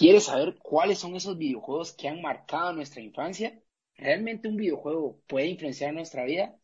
[0.00, 3.60] ¿Quieres saber cuáles son esos videojuegos que han marcado nuestra infancia?
[3.98, 6.56] ¿Realmente un videojuego puede influenciar nuestra vida?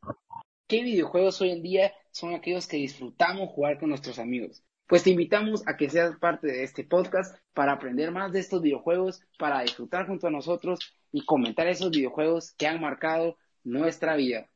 [0.66, 4.64] ¿Qué videojuegos hoy en día son aquellos que disfrutamos jugar con nuestros amigos?
[4.86, 8.62] Pues te invitamos a que seas parte de este podcast para aprender más de estos
[8.62, 14.48] videojuegos, para disfrutar junto a nosotros y comentar esos videojuegos que han marcado nuestra vida.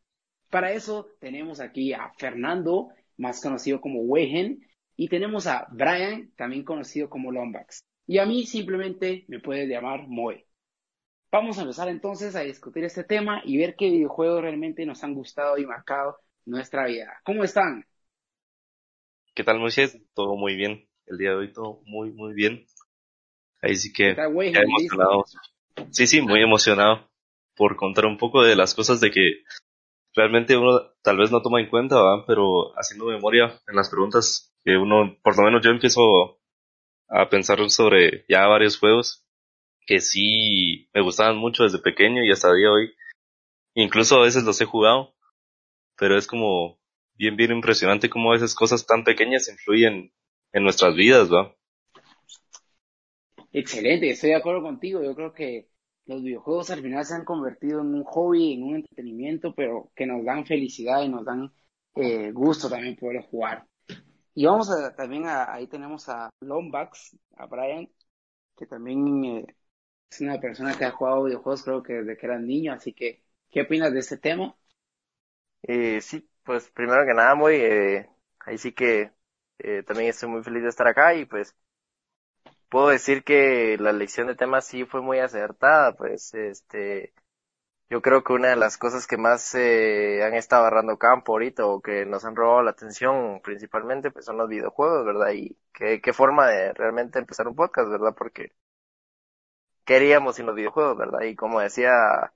[0.49, 2.89] Para eso tenemos aquí a Fernando,
[3.19, 4.67] más conocido como Wehen,
[4.97, 7.85] y tenemos a Brian, también conocido como Lombax.
[8.11, 10.45] Y a mí simplemente me puedes llamar Moe.
[11.31, 15.15] Vamos a empezar entonces a discutir este tema y ver qué videojuegos realmente nos han
[15.15, 17.21] gustado y marcado nuestra vida.
[17.25, 17.87] ¿Cómo están?
[19.33, 19.97] ¿Qué tal, Moisés?
[20.13, 20.89] Todo muy bien.
[21.07, 22.67] El día de hoy todo muy, muy bien.
[23.63, 25.25] Ahí sí que ya emocionado.
[25.91, 27.09] Sí, sí, muy emocionado
[27.55, 29.45] por contar un poco de las cosas de que
[30.17, 32.25] realmente uno tal vez no toma en cuenta, ¿verdad?
[32.27, 36.40] pero haciendo memoria en las preguntas que uno, por lo menos yo empiezo
[37.11, 39.27] a pensar sobre ya varios juegos
[39.87, 42.95] que sí me gustaban mucho desde pequeño y hasta día hoy.
[43.75, 45.15] Incluso a veces los he jugado,
[45.99, 46.79] pero es como
[47.15, 50.13] bien, bien impresionante cómo esas cosas tan pequeñas influyen
[50.53, 51.55] en nuestras vidas, ¿va?
[53.53, 55.03] Excelente, estoy de acuerdo contigo.
[55.03, 55.69] Yo creo que
[56.07, 60.07] los videojuegos al final se han convertido en un hobby, en un entretenimiento, pero que
[60.07, 61.53] nos dan felicidad y nos dan
[61.97, 63.67] eh, gusto también poder jugar.
[64.35, 67.89] Y vamos a, también a, ahí tenemos a Lombax, a Brian,
[68.57, 69.57] que también eh,
[70.11, 73.25] es una persona que ha jugado videojuegos creo que desde que era niño, así que,
[73.51, 74.57] ¿qué opinas de este tema?
[75.63, 78.09] Eh, sí, pues primero que nada, muy, eh,
[78.41, 79.13] ahí sí que
[79.59, 81.55] eh, también estoy muy feliz de estar acá y pues
[82.69, 87.13] puedo decir que la elección de temas sí fue muy acertada, pues este,
[87.91, 91.67] yo creo que una de las cosas que más eh, han estado agarrando campo ahorita
[91.67, 95.33] o que nos han robado la atención principalmente pues son los videojuegos, ¿verdad?
[95.33, 98.15] Y qué, qué forma de realmente empezar un podcast, ¿verdad?
[98.17, 98.53] Porque
[99.85, 101.23] queríamos sin los videojuegos, ¿verdad?
[101.23, 102.33] Y como decía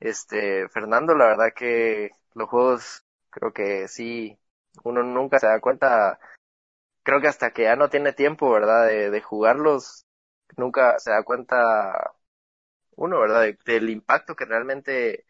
[0.00, 4.38] este Fernando, la verdad que los juegos creo que sí,
[4.84, 6.18] uno nunca se da cuenta,
[7.02, 8.86] creo que hasta que ya no tiene tiempo, ¿verdad?
[8.86, 10.06] De, de jugarlos,
[10.56, 12.14] nunca se da cuenta
[12.98, 13.46] uno, ¿verdad?
[13.66, 15.26] del impacto que realmente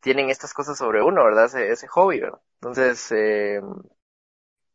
[0.00, 1.46] tienen estas cosas sobre uno, ¿verdad?
[1.46, 2.40] Ese, ese hobby, ¿verdad?
[2.60, 3.60] Entonces, eh,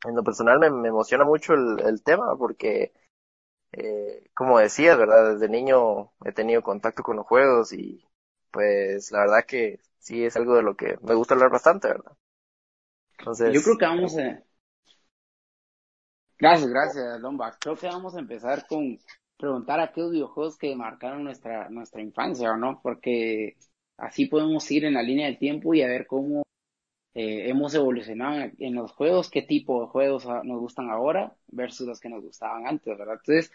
[0.05, 2.93] en lo personal me, me emociona mucho el, el tema porque,
[3.73, 5.33] eh, como decías, ¿verdad?
[5.35, 8.05] Desde niño he tenido contacto con los juegos y
[8.51, 12.13] pues la verdad que sí es algo de lo que me gusta hablar bastante, ¿verdad?
[13.19, 14.43] Entonces, Yo creo que vamos a...
[16.37, 17.55] Gracias, gracias, Lomba.
[17.59, 18.99] Creo que vamos a empezar con
[19.41, 22.79] preguntar a aquellos videojuegos que marcaron nuestra, nuestra infancia, ¿o no?
[22.81, 23.57] Porque
[23.97, 26.43] así podemos ir en la línea del tiempo y a ver cómo
[27.13, 31.99] eh, hemos evolucionado en, los juegos, qué tipo de juegos nos gustan ahora versus los
[31.99, 33.19] que nos gustaban antes, ¿verdad?
[33.19, 33.51] Entonces,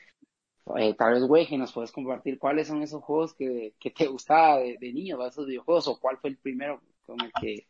[0.77, 4.07] eh, tal vez, güey, que nos puedes compartir cuáles son esos juegos que, que te
[4.09, 7.67] gustaba de, de niño, esos videojuegos, o cuál fue el primero con el que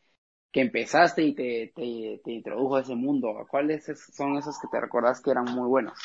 [0.56, 3.46] que empezaste y te, te, te introdujo a ese mundo?
[3.50, 3.84] ¿Cuáles
[4.14, 5.98] son esos que te recordás que eran muy buenos?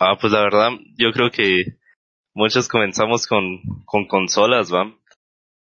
[0.00, 1.78] Ah, pues la verdad, yo creo que
[2.34, 4.92] muchos comenzamos con, con consolas, ¿va?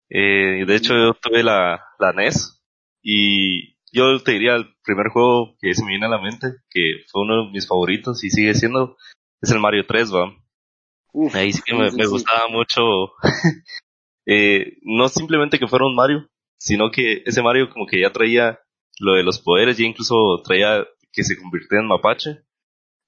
[0.09, 2.62] Eh, de hecho, yo tuve la, la NES
[3.02, 7.03] y yo te diría el primer juego que se me viene a la mente, que
[7.12, 8.97] fue uno de mis favoritos y sigue siendo,
[9.41, 10.34] es el Mario 3, ¿va?
[11.34, 13.13] Ahí sí que me, me gustaba mucho,
[14.25, 16.28] eh, no simplemente que fuera un Mario,
[16.59, 18.59] sino que ese Mario como que ya traía
[19.00, 22.41] lo de los poderes, ya incluso traía que se convirtiera en mapache.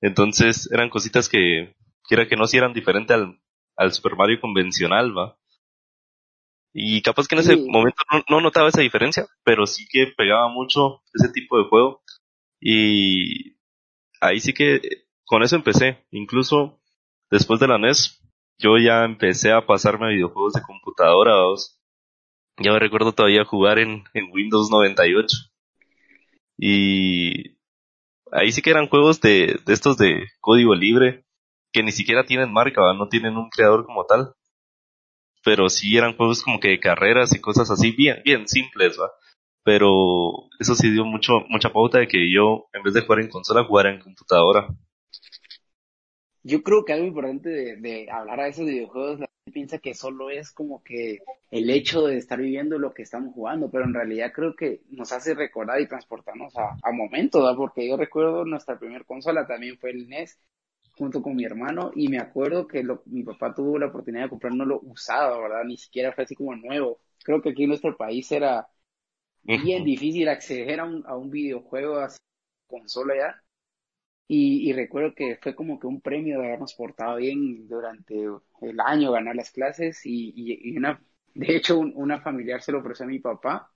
[0.01, 3.39] Entonces eran cositas que, quiera que no si eran diferente al,
[3.75, 5.37] al Super Mario convencional, va.
[6.73, 10.47] Y capaz que en ese momento no, no, notaba esa diferencia, pero sí que pegaba
[10.49, 12.01] mucho ese tipo de juego.
[12.59, 13.57] Y
[14.21, 14.81] ahí sí que
[15.25, 16.05] con eso empecé.
[16.11, 16.79] Incluso
[17.29, 18.21] después de la NES,
[18.57, 21.33] yo ya empecé a pasarme a videojuegos de computadora,
[22.57, 25.37] yo me recuerdo todavía jugar en, en Windows 98.
[26.57, 27.57] Y
[28.31, 31.25] ahí sí que eran juegos de, de estos de código libre,
[31.71, 34.33] que ni siquiera tienen marca, no tienen un creador como tal.
[35.43, 39.09] Pero sí eran juegos como que de carreras y cosas así, bien, bien simples, ¿va?
[39.63, 39.89] Pero
[40.59, 43.63] eso sí dio mucho, mucha pauta de que yo, en vez de jugar en consola,
[43.63, 44.67] jugara en computadora.
[46.43, 49.19] Yo creo que algo importante de, de hablar a esos videojuegos,
[49.51, 53.69] piensa que solo es como que el hecho de estar viviendo lo que estamos jugando,
[53.71, 57.57] pero en realidad creo que nos hace recordar y transportarnos a, a momentos, ¿verdad?
[57.57, 60.39] porque yo recuerdo nuestra primera consola también fue el NES
[60.97, 64.29] junto con mi hermano y me acuerdo que lo, mi papá tuvo la oportunidad de
[64.29, 65.63] comprárnoslo usado, ¿verdad?
[65.65, 66.99] Ni siquiera fue así como nuevo.
[67.23, 68.67] Creo que aquí en nuestro país era
[69.43, 72.17] bien difícil acceder a un, a un videojuego así
[72.67, 73.43] consola ya
[74.33, 78.15] Y, recuerdo que fue como que un premio de habernos portado bien durante
[78.61, 81.01] el año, ganar las clases y, una,
[81.33, 83.69] de hecho una familiar se lo ofreció a mi papá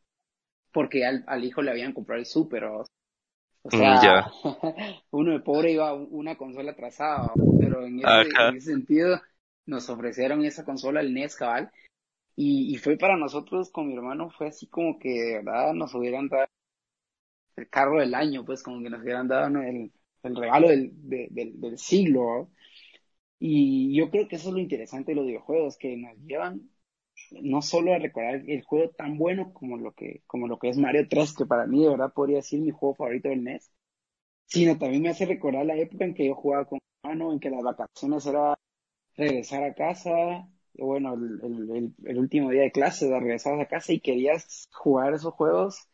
[0.72, 2.63] porque al, hijo le habían comprado el súper.
[2.63, 2.86] O,
[3.66, 4.31] mm, sea,
[5.12, 9.22] uno de pobre iba a una consola atrasada, pero en ese, sentido
[9.66, 11.69] nos ofrecieron esa consola, el NES cabal,
[12.38, 15.94] y, y fue para nosotros con mi hermano, fue así como que de verdad nos
[15.96, 16.48] hubieran dado
[17.57, 19.92] el carro del año, pues como que nos hubieran dado el,
[20.25, 22.50] el regalo del, del siglo.
[23.39, 26.69] Y yo creo que eso es lo interesante de los videojuegos, que nos llevan
[27.31, 30.77] no solo a recordar el juego tan bueno como lo que, como lo que es
[30.77, 33.72] Mario 3, que para mí de verdad podría ser mi juego favorito del NES,
[34.48, 37.39] sino también me hace recordar la época en que yo jugaba con mi hermano, en
[37.39, 38.57] que las vacaciones era
[39.18, 44.01] regresar a casa, bueno, el, el, último día de clase, de regresar a casa y
[44.01, 45.88] querías jugar esos juegos,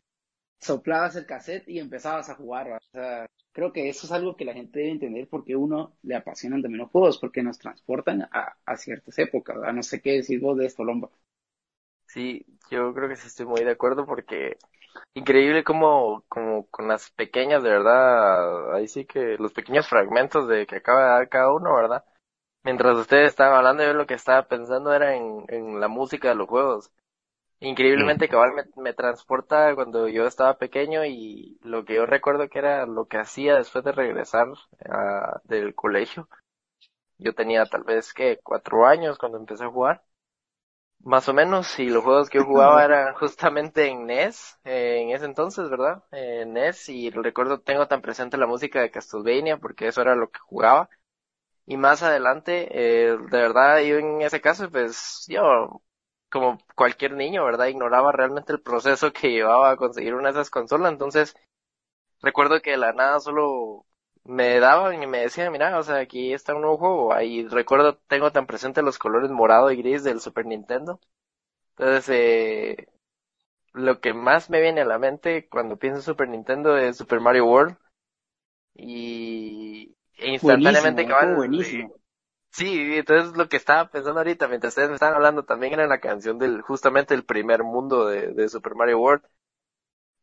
[0.62, 2.72] soplabas el cassette y empezabas a jugar.
[2.74, 6.16] O sea, creo que eso es algo que la gente debe entender porque uno le
[6.16, 9.58] apasionan también los juegos, porque nos transportan a, a ciertas épocas.
[9.63, 11.12] A no sé qué decir vos de esto, Lomba.
[12.08, 14.58] Sí, yo creo que sí estoy muy de acuerdo porque
[15.13, 20.68] increíble como, como con las pequeñas, de verdad, ahí sí que los pequeños fragmentos de
[20.68, 22.06] que acaba de dar cada uno, ¿verdad?
[22.63, 26.36] Mientras ustedes estaban hablando, yo lo que estaba pensando era en, en la música de
[26.36, 26.92] los juegos.
[27.63, 32.58] Increíblemente cabal me, me, transporta cuando yo estaba pequeño y lo que yo recuerdo que
[32.58, 34.48] era lo que hacía después de regresar
[35.44, 36.28] del colegio.
[37.19, 40.04] Yo tenía tal vez que cuatro años cuando empecé a jugar.
[41.04, 45.25] Más o menos, y los juegos que yo jugaba eran justamente en NES, en ese
[45.25, 46.04] entonces, ¿verdad?
[46.12, 50.30] En NES, y recuerdo, tengo tan presente la música de Castlevania, porque eso era lo
[50.31, 50.90] que jugaba.
[51.68, 55.81] Y más adelante, eh, de verdad, yo en ese caso, pues, yo,
[56.31, 57.68] como cualquier niño, ¿verdad?
[57.68, 61.36] Ignoraba realmente el proceso que llevaba a conseguir una de esas consolas, entonces,
[62.22, 63.86] recuerdo que de la nada solo
[64.24, 67.13] me daban y me decían, mira, o sea, aquí está un nuevo juego.
[67.13, 71.00] Ahí recuerdo, tengo tan presente los colores morado y gris del Super Nintendo.
[71.72, 72.88] Entonces, eh,
[73.74, 77.19] lo que más me viene a la mente cuando pienso en Super Nintendo es Super
[77.19, 77.77] Mario World.
[78.75, 81.36] Y instantáneamente cabal.
[81.36, 81.94] Buenísimo.
[82.51, 86.00] Sí, entonces lo que estaba pensando ahorita, mientras ustedes me estaban hablando, también era la
[86.00, 89.24] canción del, justamente el primer mundo de, de Super Mario World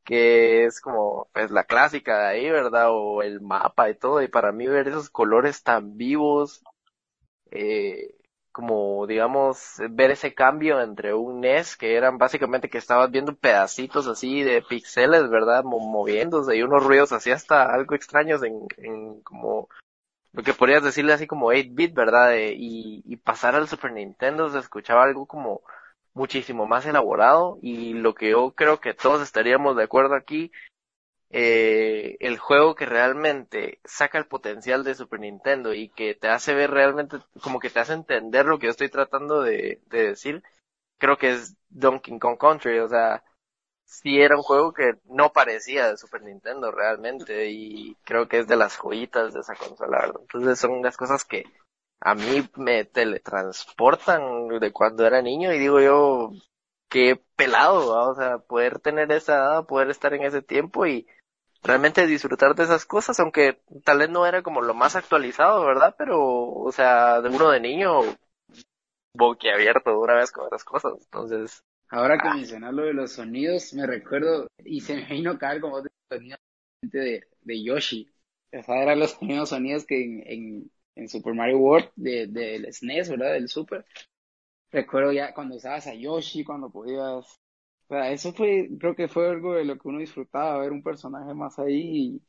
[0.04, 2.88] que es como pues la clásica de ahí, ¿verdad?
[2.90, 6.62] O el mapa y todo, y para mí ver esos colores tan vivos,
[7.50, 8.14] eh,
[8.52, 14.08] como digamos, ver ese cambio entre un NES, que eran básicamente que estabas viendo pedacitos
[14.08, 15.64] así de píxeles, ¿verdad?
[15.64, 19.68] moviéndose y unos ruidos así hasta algo extraños en, en como
[20.38, 22.36] lo que podrías decirle así como 8-bit, ¿verdad?
[22.36, 25.62] y, y pasar al Super Nintendo se escuchaba algo como
[26.14, 30.52] muchísimo más elaborado y lo que yo creo que todos estaríamos de acuerdo aquí,
[31.30, 36.54] eh, el juego que realmente saca el potencial de Super Nintendo y que te hace
[36.54, 40.44] ver realmente, como que te hace entender lo que yo estoy tratando de, decir,
[40.98, 43.24] creo que es Donkey Kong Country, o sea,
[43.88, 48.46] sí era un juego que no parecía de Super Nintendo realmente y creo que es
[48.46, 51.44] de las joyitas de esa consola, Entonces son las cosas que
[52.00, 56.30] a mí me teletransportan de cuando era niño y digo yo,
[56.90, 61.06] qué pelado, o sea, poder tener esa edad, poder estar en ese tiempo y
[61.62, 65.94] realmente disfrutar de esas cosas, aunque tal vez no era como lo más actualizado, ¿verdad?
[65.98, 68.00] Pero, o sea, de uno de niño,
[69.14, 71.64] boquiabierto de una vez con esas cosas, entonces...
[71.90, 72.34] Ahora que ah.
[72.34, 76.36] mencionas lo de los sonidos, me recuerdo, y se me vino caer como de sonido
[76.82, 78.10] de, de Yoshi.
[78.52, 83.10] O sea, eran los mismos sonidos que en en Super Mario World del de, SNES,
[83.10, 83.32] ¿verdad?
[83.34, 83.86] Del Super.
[84.70, 87.00] Recuerdo ya cuando usabas a Yoshi, cuando podías...
[87.00, 90.82] O sea, eso fue, creo que fue algo de lo que uno disfrutaba, ver un
[90.82, 92.20] personaje más ahí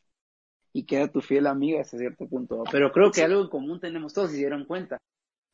[0.71, 2.63] y, y queda tu fiel amigo hasta cierto punto.
[2.71, 4.97] Pero creo que algo en común tenemos todos, si se dieron cuenta.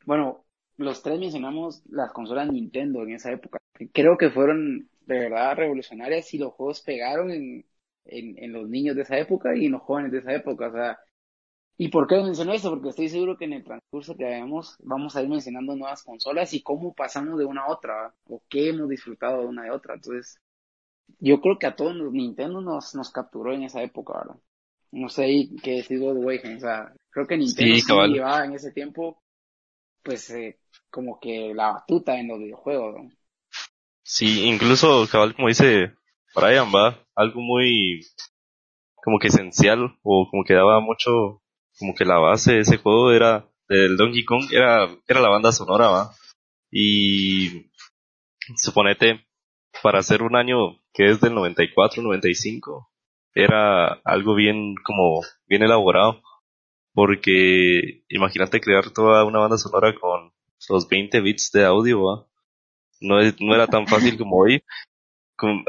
[0.06, 0.45] Bueno,
[0.78, 3.60] los tres mencionamos las consolas Nintendo en esa época.
[3.94, 7.66] Creo que fueron de verdad revolucionarias y los juegos pegaron en,
[8.06, 10.68] en, en los niños de esa época y en los jóvenes de esa época.
[10.68, 11.00] O sea,
[11.78, 12.70] ¿Y por qué menciono eso?
[12.70, 16.54] Porque estoy seguro que en el transcurso que vemos vamos a ir mencionando nuevas consolas
[16.54, 19.96] y cómo pasamos de una a otra, o qué hemos disfrutado de una de otra.
[19.96, 20.40] Entonces,
[21.20, 24.42] yo creo que a todos los Nintendo nos, nos capturó en esa época, ¿verdad?
[24.92, 29.22] No sé qué decir de o sea, creo que Nintendo sí, llevaba en ese tiempo,
[30.02, 30.58] pues, eh,
[30.96, 33.12] como que la batuta en los videojuegos.
[34.02, 35.92] Sí, incluso, cabal, como dice
[36.34, 38.00] Brian, va, algo muy,
[39.04, 41.42] como que esencial, o como que daba mucho
[41.78, 45.52] como que la base de ese juego era del Donkey Kong era era la banda
[45.52, 46.12] sonora va
[46.72, 47.70] y
[48.56, 49.26] suponete
[49.84, 52.90] para hacer un año que es del 94 95
[53.34, 56.22] era algo bien como bien elaborado
[56.94, 60.32] Porque imagínate crear toda una banda sonora con
[60.70, 62.28] los 20 bits de audio, ¿va?
[63.02, 64.64] No, no era tan fácil como hoy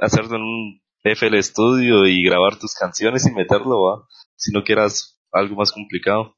[0.01, 4.07] hacerlo en un FL Studio y grabar tus canciones y meterlo, ¿va?
[4.37, 6.37] Sino que eras algo más complicado.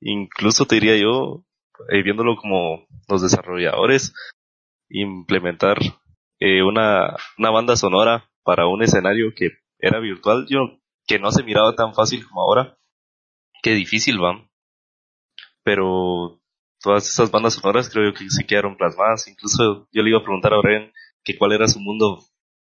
[0.00, 1.44] Incluso te diría yo,
[1.88, 4.14] eh, viéndolo como los desarrolladores,
[4.88, 5.78] implementar
[6.38, 11.42] eh, una, una banda sonora para un escenario que era virtual, yo, que no se
[11.42, 12.78] miraba tan fácil como ahora,
[13.62, 14.48] qué difícil va.
[15.62, 16.40] Pero
[16.86, 19.26] todas esas bandas sonoras creo que se quedaron plasmadas.
[19.26, 20.92] Incluso yo le iba a preguntar a Bren
[21.24, 22.20] que cuál era su mundo,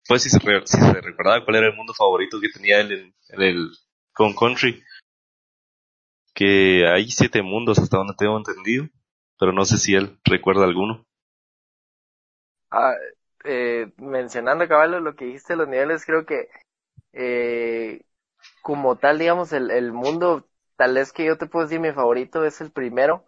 [0.07, 3.15] pues si se, si se recordaba cuál era el mundo favorito que tenía él en,
[3.29, 3.69] en el
[4.13, 4.81] Con Country.
[6.33, 8.87] Que hay siete mundos hasta donde tengo entendido,
[9.37, 11.05] pero no sé si él recuerda alguno.
[12.71, 12.93] Ah,
[13.43, 16.47] eh, mencionando caballo lo que dijiste los niveles, creo que
[17.11, 18.05] eh,
[18.61, 22.45] como tal, digamos, el, el mundo, tal vez que yo te puedo decir mi favorito
[22.45, 23.25] es el primero,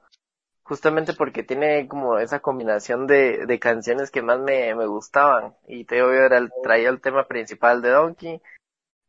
[0.66, 5.56] justamente porque tiene como esa combinación de, de canciones que más me, me gustaban.
[5.68, 8.42] Y te digo, era el, traía el tema principal de Donkey,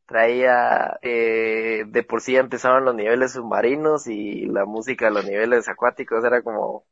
[0.06, 5.68] traía, eh, de por sí empezaban los niveles submarinos y la música de los niveles
[5.68, 6.86] acuáticos era como,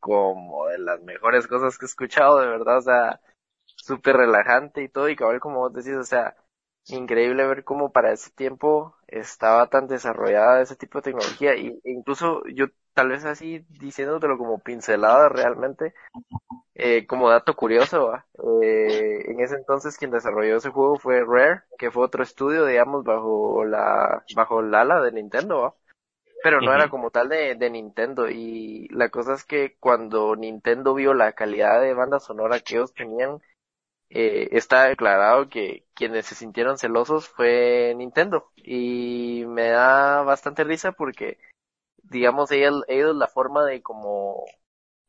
[0.00, 3.20] como de las mejores cosas que he escuchado, de verdad, o sea,
[3.66, 6.36] súper relajante y todo, y cabal como vos decís, o sea,
[6.88, 12.42] increíble ver cómo para ese tiempo estaba tan desarrollada ese tipo de tecnología, y incluso
[12.54, 12.66] yo
[12.98, 15.94] tal vez así diciéndotelo como pincelada realmente,
[16.74, 18.12] eh, como dato curioso,
[18.60, 23.04] eh, en ese entonces quien desarrolló ese juego fue Rare, que fue otro estudio, digamos,
[23.04, 25.76] bajo la, bajo el ala de Nintendo,
[26.42, 30.92] pero no era como tal de, de Nintendo, y la cosa es que cuando Nintendo
[30.92, 33.38] vio la calidad de banda sonora que ellos tenían,
[34.10, 40.90] eh, está declarado que quienes se sintieron celosos fue Nintendo, y me da bastante risa
[40.90, 41.38] porque
[42.10, 44.44] digamos, ellos, ellos la forma de como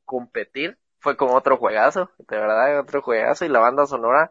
[0.06, 4.30] competir fue con otro juegazo, de verdad, otro juegazo, y la banda sonora,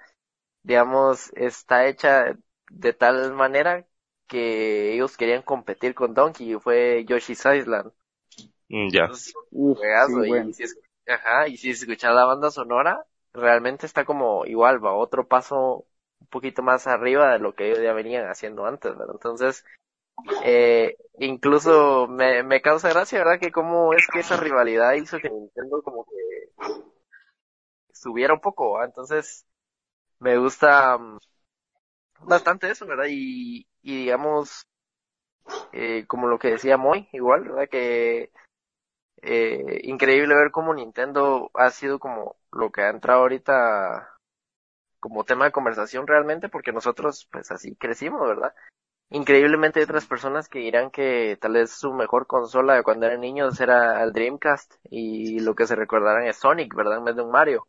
[0.62, 2.36] digamos, está hecha
[2.70, 3.86] de tal manera
[4.26, 7.92] que ellos querían competir con Donkey, y fue Yoshi's Island.
[8.68, 9.10] Mm, ya.
[9.50, 10.64] juegazo, y, si
[11.06, 15.86] ajá, y si escuchas la banda sonora, realmente está como igual, va otro paso
[16.20, 19.14] un poquito más arriba de lo que ellos ya venían haciendo antes, ¿verdad?
[19.14, 19.64] Entonces,
[20.44, 23.40] eh, incluso me, me causa gracia, ¿verdad?
[23.40, 26.78] Que cómo es que esa rivalidad hizo que Nintendo como que
[27.92, 29.46] subiera un poco, entonces
[30.20, 31.18] me gusta mm,
[32.20, 33.06] bastante eso, ¿verdad?
[33.08, 34.66] Y, y digamos,
[35.72, 37.68] eh, como lo que decía Moy, igual, ¿verdad?
[37.70, 38.30] Que
[39.22, 44.14] eh, increíble ver cómo Nintendo ha sido como lo que ha entrado ahorita
[45.00, 48.54] como tema de conversación realmente, porque nosotros pues así crecimos, ¿verdad?
[49.10, 53.20] Increíblemente hay otras personas que dirán que tal vez su mejor consola de cuando eran
[53.20, 56.98] niños era el Dreamcast y lo que se recordarán es Sonic, ¿verdad?
[56.98, 57.66] En vez de un Mario.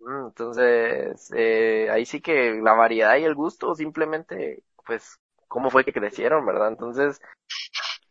[0.00, 5.84] Mm, entonces, eh, ahí sí que la variedad y el gusto simplemente, pues, cómo fue
[5.84, 6.68] que crecieron, ¿verdad?
[6.68, 7.20] Entonces,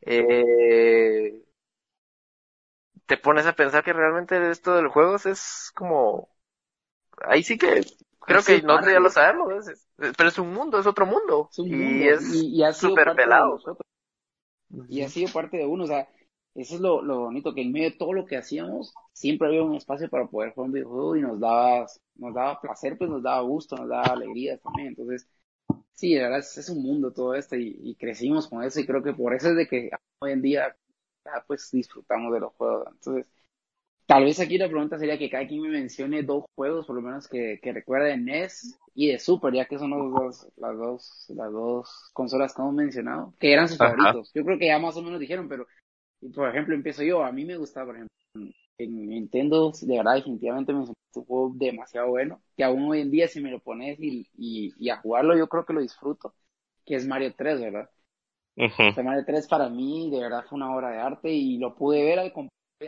[0.01, 1.41] eh,
[3.05, 6.29] te pones a pensar que realmente esto de los juegos es como,
[7.22, 7.84] ahí sí que
[8.25, 9.65] creo que nosotros ya lo sabemos,
[9.98, 11.50] pero es un mundo, es otro mundo.
[11.58, 13.60] y es y, súper pelado.
[14.89, 16.08] Y ha sido parte de uno, o sea,
[16.55, 19.63] eso es lo, lo bonito, que en medio de todo lo que hacíamos, siempre había
[19.63, 23.22] un espacio para poder jugar un videojuego y nos daba, nos daba placer, pues nos
[23.22, 24.89] daba gusto, nos daba alegría también.
[24.89, 25.27] Entonces,
[25.94, 28.86] sí, la verdad es, es un mundo todo esto y, y, crecimos con eso y
[28.86, 29.89] creo que por eso es de que
[30.20, 30.75] hoy en día,
[31.48, 32.88] pues disfrutamos de los juegos.
[32.89, 33.25] Entonces,
[34.05, 37.01] Tal vez aquí la pregunta sería que cada quien me mencione dos juegos, por lo
[37.01, 40.77] menos que, que recuerde de NES y de Super, ya que son los dos, las
[40.77, 44.31] dos, las dos consolas que hemos mencionado, que eran sus favoritos.
[44.33, 45.65] Yo creo que ya más o menos dijeron, pero,
[46.35, 47.24] por ejemplo, empiezo yo.
[47.24, 48.15] A mí me gustaba, por ejemplo,
[48.77, 53.27] en Nintendo, de verdad, definitivamente me un juego demasiado bueno, que aún hoy en día
[53.27, 56.35] si me lo pones y, y, y a jugarlo yo creo que lo disfruto,
[56.85, 57.89] que es Mario 3, ¿verdad?
[59.03, 62.19] Mario 3 para mí de verdad fue una obra de arte y lo pude ver
[62.19, 62.33] al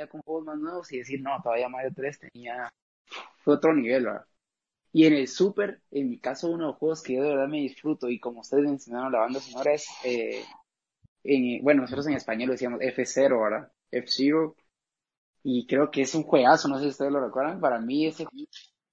[0.09, 2.71] con juegos más nuevos y decir, no, todavía Mario 3 tenía,
[3.45, 4.25] otro nivel, ¿verdad?
[4.91, 7.47] Y en el Super, en mi caso, uno de los juegos que yo de verdad
[7.47, 10.43] me disfruto y como ustedes mencionaron la banda sonora es, eh,
[11.23, 13.71] en, bueno, nosotros en español lo decíamos F0, ¿verdad?
[13.91, 14.55] F0.
[15.43, 17.61] Y creo que es un juegazo, no sé si ustedes lo recuerdan.
[17.61, 18.25] Para mí ese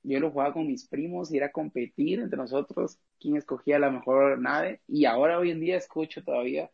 [0.03, 4.39] yo lo jugaba con mis primos y era competir entre nosotros quién escogía la mejor
[4.39, 4.83] nave.
[4.87, 6.71] Y ahora hoy en día escucho todavía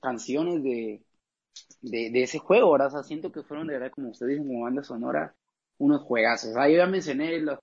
[0.00, 1.05] canciones de,
[1.80, 2.88] de, de ese juego, ¿verdad?
[2.88, 5.34] O sea, siento que fueron de verdad, como ustedes dicen, como banda sonora,
[5.78, 6.56] unos juegazos.
[6.56, 7.58] Ah, yo ya mencioné los,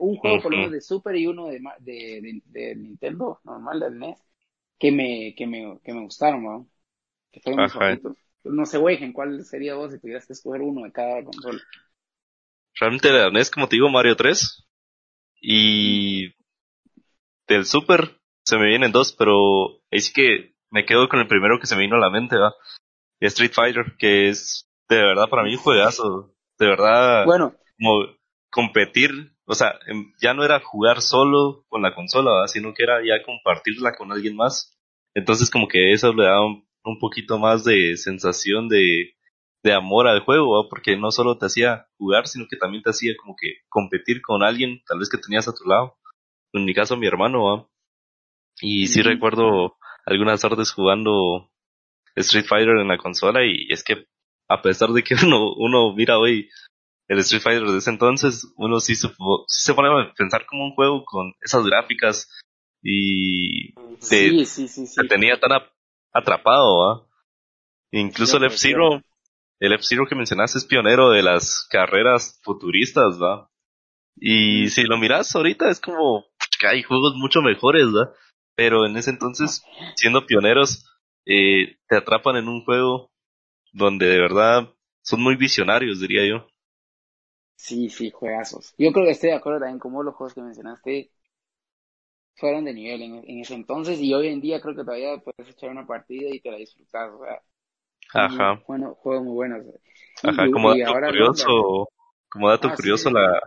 [0.00, 3.98] un juego por lo menos de Super y uno de, de, de, Nintendo, normal, del
[3.98, 4.18] NES,
[4.78, 6.68] que me, que me, que me gustaron, ¿no?
[7.32, 8.16] que fueron mis favoritos.
[8.44, 11.60] No sé, güey, ¿en cuál sería vos si tuvieras que escoger uno de cada consola?
[12.80, 14.64] Realmente la NES, como te digo, Mario 3.
[15.40, 16.34] Y
[17.46, 21.66] del Super se me vienen dos, pero es que me quedo con el primero que
[21.66, 22.54] se me vino a la mente, ¿va?
[23.20, 26.34] Street Fighter, que es de verdad para mí un juegazo.
[26.58, 27.54] De verdad, bueno.
[27.78, 28.06] como
[28.50, 29.10] competir,
[29.46, 32.48] o sea, em, ya no era jugar solo con la consola, ¿va?
[32.48, 34.76] sino que era ya compartirla con alguien más.
[35.14, 36.66] Entonces como que eso le da un,
[37.00, 39.12] poquito más de sensación de,
[39.62, 43.12] de amor al juego, porque no solo te hacía jugar, sino que también te hacía
[43.20, 45.98] como que competir con alguien, tal vez que tenías a tu lado.
[46.54, 47.70] En mi caso, mi hermano.
[48.62, 51.50] Y sí recuerdo algunas tardes jugando
[52.20, 54.06] Street Fighter en la consola y es que
[54.48, 56.48] a pesar de que uno, uno mira hoy
[57.08, 59.08] el Street Fighter de ese entonces, uno sí se,
[59.46, 62.28] se pone a pensar como un juego con esas gráficas
[62.82, 65.50] y te, sí, sí, te tenía tan
[66.12, 67.08] atrapado.
[67.90, 69.02] Incluso el F-Zero,
[69.58, 73.50] el F-Zero que mencionaste es pionero de las carreras futuristas, ¿va?
[74.16, 76.26] Y si lo miras ahorita es como
[76.60, 78.12] que hay juegos mucho mejores, ¿va?
[78.54, 79.62] Pero en ese entonces,
[79.94, 80.87] siendo pioneros,
[81.28, 83.12] eh, te atrapan en un juego
[83.72, 86.48] donde de verdad son muy visionarios, diría yo.
[87.54, 88.74] Sí, sí, juegazos.
[88.78, 91.10] Yo creo que estoy de acuerdo también como los juegos que mencionaste
[92.36, 95.70] fueron de nivel en, ese entonces y hoy en día creo que todavía puedes echar
[95.70, 97.42] una partida y te la disfrutas, o sea,
[98.14, 98.62] Ajá.
[98.66, 99.66] Bueno, juegos muy buenos.
[100.22, 101.88] Ajá, como dato curioso,
[102.30, 103.40] como dato curioso la,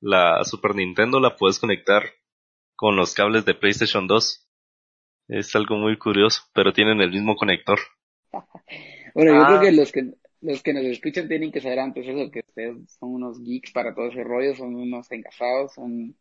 [0.00, 2.04] la Super Nintendo la puedes conectar
[2.76, 4.45] con los cables de PlayStation 2.
[5.28, 7.78] Es algo muy curioso, pero tienen el mismo conector.
[9.14, 9.60] bueno, yo creo ah.
[9.60, 13.14] que los que los que nos escuchan tienen que saber antes eso, que ustedes son
[13.14, 16.14] unos geeks para todo ese rollo, son unos encajados, son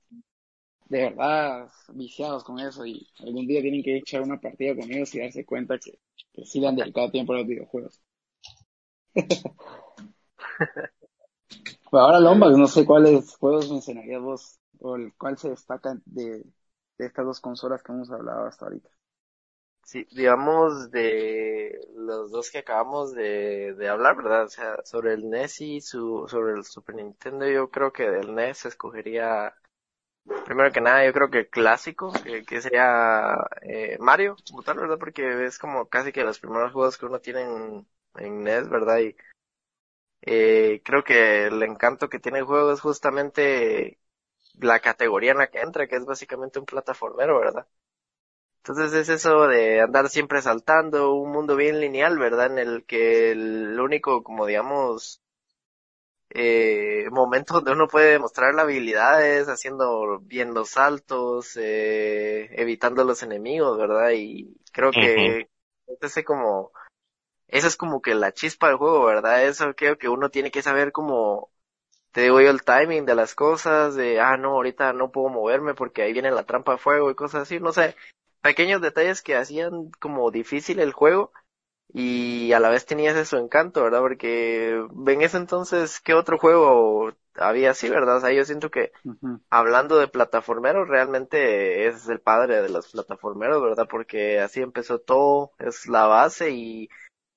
[0.88, 5.14] de verdad viciados con eso y algún día tienen que echar una partida con ellos
[5.14, 6.00] y darse cuenta que,
[6.34, 8.02] que sí le han dedicado tiempo a los videojuegos.
[11.92, 16.44] ahora Lombax, no sé cuáles juegos mencionarías vos o el cuál se destaca de,
[16.98, 18.90] de estas dos consolas que hemos hablado hasta ahorita.
[19.84, 24.46] Sí, digamos de los dos que acabamos de, de hablar, ¿verdad?
[24.46, 28.34] O sea, sobre el NES y su, sobre el Super Nintendo, yo creo que del
[28.34, 29.54] NES escogería,
[30.46, 32.12] primero que nada, yo creo que el clásico,
[32.48, 34.98] que, sería eh, Mario, como ¿verdad?
[34.98, 39.00] Porque es como casi que los primeros juegos que uno tiene en, en NES, ¿verdad?
[39.00, 39.16] Y
[40.22, 44.00] eh, creo que el encanto que tiene el juego es justamente
[44.60, 47.68] la categoría en la que entra, que es básicamente un plataformero, ¿verdad?
[48.58, 52.48] Entonces es eso de andar siempre saltando, un mundo bien lineal, ¿verdad?
[52.48, 55.22] En el que el único, como digamos,
[56.32, 63.04] eh, momento donde uno puede demostrar la habilidad es haciendo bien los saltos, eh, evitando
[63.04, 64.12] los enemigos, ¿verdad?
[64.16, 65.48] Y creo que
[66.02, 66.72] ese como,
[67.48, 69.46] esa es como que la chispa del juego, ¿verdad?
[69.46, 71.52] Eso creo que uno tiene que saber como
[72.16, 75.74] te digo yo el timing de las cosas, de, ah, no, ahorita no puedo moverme
[75.74, 77.98] porque ahí viene la trampa de fuego y cosas así, no sé,
[78.42, 81.34] pequeños detalles que hacían como difícil el juego
[81.90, 84.00] y a la vez tenía ese su encanto, ¿verdad?
[84.00, 84.70] Porque
[85.08, 88.16] en ese entonces, ¿qué otro juego había así, verdad?
[88.16, 88.94] O sea, yo siento que
[89.50, 93.90] hablando de plataformeros, realmente es el padre de los plataformeros, ¿verdad?
[93.90, 96.90] Porque así empezó todo, es la base y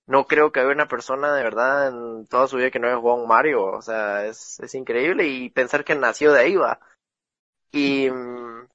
[0.08, 2.96] no creo que haya una persona de verdad en toda su vida que no haya
[2.96, 6.80] jugado Mario, o sea, es, es increíble y pensar que nació de ahí va.
[7.72, 8.68] Y mm,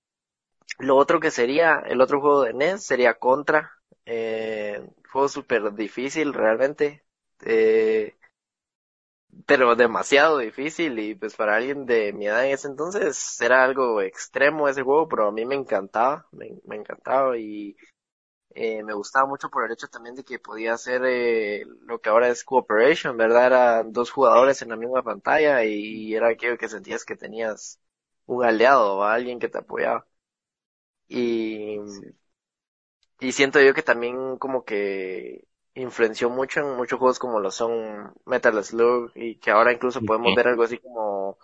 [0.80, 3.72] lo otro que sería, el otro juego de NES sería Contra,
[4.06, 7.04] eh, juego súper difícil realmente,
[7.46, 8.16] eh,
[9.48, 14.02] pero demasiado difícil y pues para alguien de mi edad en ese entonces era algo
[14.02, 17.76] extremo ese juego, pero a mí me encantaba, me, me encantaba y
[18.56, 22.10] eh, me gustaba mucho por el hecho también de que podía hacer eh, lo que
[22.10, 23.48] ahora es cooperation, ¿verdad?
[23.48, 27.80] Eran dos jugadores en la misma pantalla y era aquello que sentías que tenías
[28.26, 30.08] un aliado o alguien que te apoyaba.
[31.08, 31.78] Y,
[33.20, 38.14] y siento yo que también como que influenció mucho en muchos juegos como lo son
[38.26, 41.38] Metal Slug y que ahora incluso podemos ver algo así como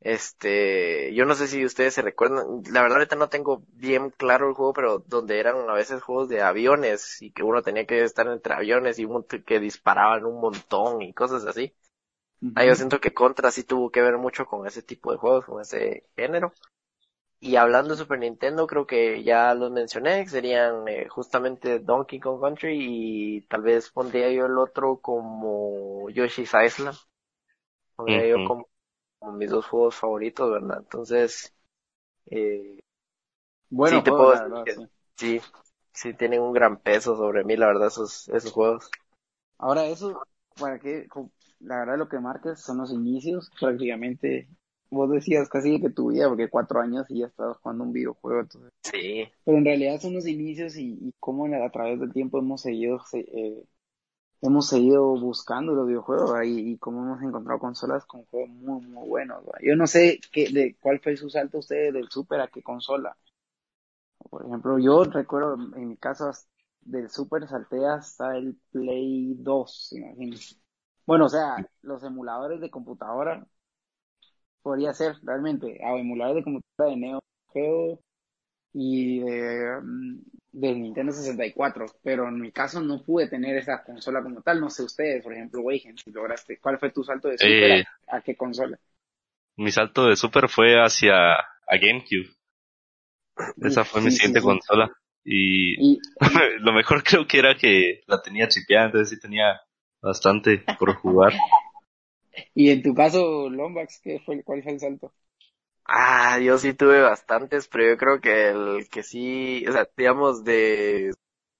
[0.00, 4.48] este, yo no sé si ustedes se recuerdan, la verdad ahorita no tengo bien claro
[4.48, 8.02] el juego, pero donde eran a veces juegos de aviones y que uno tenía que
[8.02, 9.06] estar entre aviones y
[9.46, 11.74] que disparaban un montón y cosas así.
[12.54, 15.44] Ahí yo siento que Contra sí tuvo que ver mucho con ese tipo de juegos,
[15.44, 16.52] con ese género.
[17.40, 22.40] Y hablando de Super Nintendo, creo que ya los mencioné, serían eh, justamente Donkey Kong
[22.40, 26.96] Country y tal vez pondría yo el otro como Yoshi's Island.
[27.96, 28.69] Pondría yo como
[29.20, 30.78] como mis dos juegos favoritos, ¿verdad?
[30.80, 31.54] Entonces,
[32.26, 32.80] eh,
[33.68, 35.40] bueno, sí, te puedo decir que, sí.
[35.92, 38.90] sí tienen un gran peso sobre mí, la verdad, esos, esos juegos.
[39.58, 40.20] Ahora eso,
[40.58, 41.06] para que,
[41.60, 44.48] la verdad lo que marcas son los inicios, prácticamente.
[44.92, 48.40] Vos decías casi que tu vida, porque cuatro años y ya estabas jugando un videojuego,
[48.40, 48.72] entonces.
[48.82, 49.28] Sí.
[49.44, 53.00] Pero en realidad son los inicios y, y cómo a través del tiempo hemos seguido,
[53.12, 53.62] eh,
[54.42, 59.08] hemos seguido buscando los videojuegos y, y cómo hemos encontrado consolas con juegos muy, muy
[59.08, 59.44] buenos.
[59.62, 63.16] Yo no sé qué, de cuál fue su salto usted del Super a qué consola.
[64.30, 66.30] Por ejemplo, yo recuerdo en mi caso
[66.82, 70.56] del Super salté hasta el Play 2, imagínense.
[71.06, 73.46] Bueno, o sea, los emuladores de computadora
[74.62, 77.20] podría ser realmente, a emuladores de computadora de Neo
[77.52, 78.00] Geo
[78.72, 80.18] y de, mm,
[80.52, 84.60] de, Nintendo 64, pero en mi caso no pude tener esa consola como tal.
[84.60, 87.84] No sé ustedes, por ejemplo, Weigen, si lograste, ¿cuál fue tu salto de Super Eh,
[88.08, 88.78] a, qué consola?
[89.56, 92.30] Mi salto de Super fue hacia a GameCube.
[93.62, 94.46] Esa fue mi sí, siguiente sí.
[94.46, 94.90] consola.
[95.24, 96.00] Y Y,
[96.60, 99.60] lo mejor creo que era que la tenía chipeada, entonces sí tenía
[100.00, 101.32] bastante por jugar.
[102.54, 105.12] y en tu caso, Lombax, ¿qué fue, ¿cuál fue el salto?
[105.92, 110.44] Ah, yo sí tuve bastantes, pero yo creo que el que sí, o sea, digamos
[110.44, 111.12] de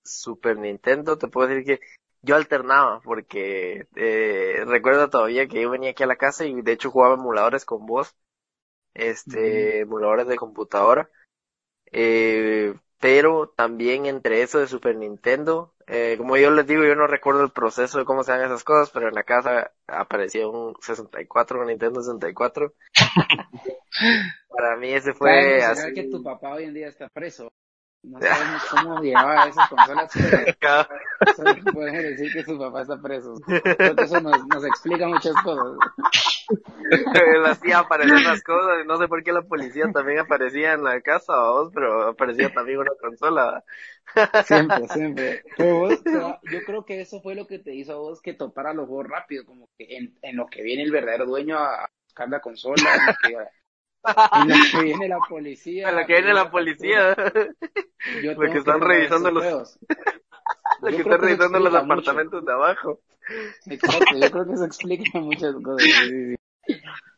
[0.04, 1.80] Super Nintendo, te puedo decir que
[2.22, 6.72] yo alternaba, porque eh, recuerdo todavía que yo venía aquí a la casa y de
[6.72, 8.14] hecho jugaba emuladores con vos,
[8.94, 11.10] este, emuladores de computadora,
[11.92, 17.06] eh, pero también entre eso de Super Nintendo, eh, como yo les digo, yo no
[17.08, 20.76] recuerdo el proceso de cómo se dan esas cosas, pero en la casa aparecía un
[20.82, 22.74] 64, un Nintendo 64.
[24.48, 25.94] Para mí ese fue mencionar así.
[25.94, 27.52] que tu papá hoy en día está preso.
[28.02, 30.38] No sabemos cómo llevaba esas consolas, pero
[31.36, 33.34] solo decir que su papá está preso.
[33.98, 35.92] Eso nos, nos explica muchas cosas.
[37.12, 41.00] Él hacía aparecer las cosas no sé por qué la policía también aparecía en la
[41.00, 43.62] casa, vos, pero aparecía también una consola.
[44.38, 45.42] Siempre, siempre.
[45.56, 48.34] Pero vos, va- yo creo que eso fue lo que te hizo a vos que
[48.34, 51.88] topara los juegos rápido, como que en, en lo que viene el verdadero dueño a
[52.04, 53.34] buscar la consola, que,
[54.32, 55.88] en lo que viene la policía.
[55.88, 57.14] A lo que viene la policía.
[58.12, 59.78] Yo Lo que están jugar revisando los- juegos.
[60.82, 61.82] Lo Yo que creo está que eso revisando los mucho.
[61.84, 63.00] apartamentos de abajo.
[63.66, 65.94] Exacto, yo creo que eso explica muchas cosas.
[65.94, 66.36] sí, sí,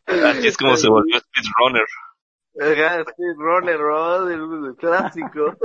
[0.09, 0.21] sí.
[0.25, 1.87] Así es como se volvió Speedrunner.
[2.61, 5.57] Ajá, sí, Runner Rod, el, el clásico.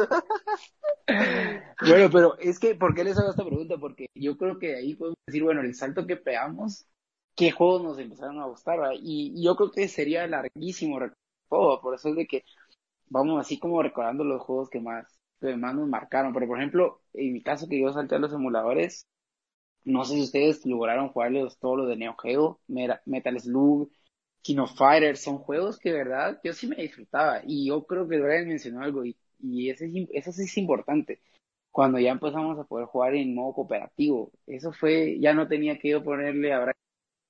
[1.79, 3.77] Bueno, pero es que, ¿por qué les hago esta pregunta?
[3.77, 6.87] Porque yo creo que ahí podemos decir, bueno, el salto que pegamos,
[7.37, 8.79] ¿qué juegos nos empezaron a gustar?
[9.01, 10.99] Y, yo creo que sería larguísimo
[11.49, 12.43] todo, por eso es de que
[13.09, 16.33] vamos así como recordando los juegos que más, que más nos marcaron.
[16.33, 19.05] Pero, por ejemplo, en mi caso que yo salté a los emuladores,
[19.85, 23.91] no sé si ustedes lograron jugarlos todos los de Neo Geo, Meta- Metal Slug,
[24.43, 27.41] King of Fighters, son juegos que verdad yo sí me disfrutaba.
[27.45, 31.21] Y yo creo que Brian mencionó algo, y, y ese es eso sí es importante.
[31.71, 35.89] Cuando ya empezamos a poder jugar en modo cooperativo, eso fue, ya no tenía que
[35.89, 36.73] yo ponerle ahora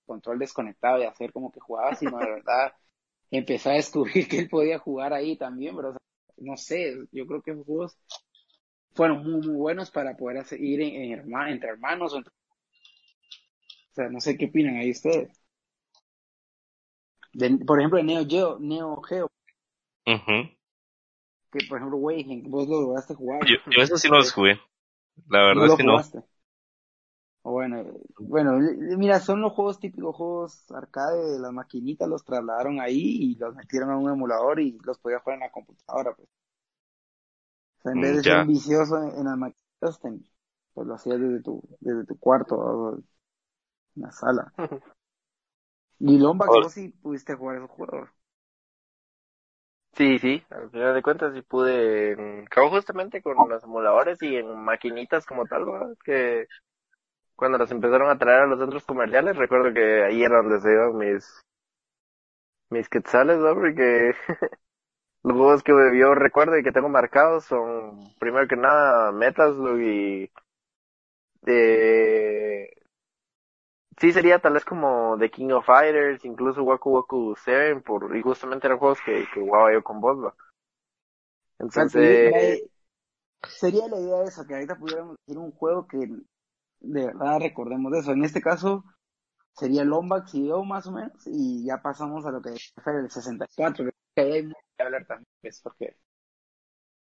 [0.07, 2.73] control desconectado y hacer como que jugaba, sino de verdad
[3.31, 6.01] empecé a descubrir que él podía jugar ahí también, pero o sea,
[6.39, 7.97] no sé, yo creo que esos juegos
[8.95, 12.31] fueron muy, muy buenos para poder hacer, ir en, en herma- entre hermanos o entre
[13.91, 15.43] o sea, no sé qué opinan ahí ustedes.
[17.33, 19.27] De- por ejemplo, Neo Geo, Neo Geo,
[21.51, 23.41] que por ejemplo, Weigen, vos lo lograste jugar.
[23.47, 24.59] Yo, yo eso sí no los jugué.
[25.29, 25.93] La verdad no es que no.
[25.93, 26.23] jugaste.
[27.47, 28.51] O Bueno, eh, bueno,
[28.97, 32.99] mira, son los juegos típicos, juegos arcade de las maquinitas, los trasladaron ahí
[33.31, 36.27] y los metieron a un emulador y los podías jugar en la computadora, pues.
[37.79, 40.19] O sea, en vez de Mm, ser vicioso en, en las maquinitas, te-
[40.73, 43.03] pues lo hacías desde tu, desde tu cuarto o en
[43.95, 44.53] la sala.
[45.99, 46.61] Y Lombax, Oh.
[46.61, 48.09] vos sí pudiste jugar esos juegos.
[49.93, 54.35] Sí, sí, al final de cuentas sí pude, en- acabo justamente con los emuladores y
[54.35, 55.95] en maquinitas como tal, ¿verdad?
[56.05, 56.45] que
[57.37, 60.73] cuando los empezaron a traer a los centros comerciales, recuerdo que ahí era donde se
[60.73, 61.41] iban mis,
[62.69, 63.53] mis quetzales, ¿no?
[63.53, 64.15] Porque
[65.23, 69.79] los juegos que yo recuerdo y que tengo marcados son, primero que nada, Metal Slug
[69.79, 70.31] y,
[71.45, 72.69] eh,
[73.99, 78.21] sí sería tal vez como The King of Fighters, incluso Waku Waku 7, por, y
[78.23, 80.31] justamente eran juegos que, que jugaba yo con que
[81.59, 82.63] Entonces,
[83.47, 86.09] sería la idea esa, que ahorita pudiéramos decir un juego que
[86.79, 88.11] de verdad recordemos de eso.
[88.11, 88.83] En este caso
[89.53, 92.51] sería Lombax y yo más o menos, y ya pasamos a lo que
[92.83, 93.85] fue el 64,
[94.15, 95.97] que ahí hay mucho que hablar también, pues, porque...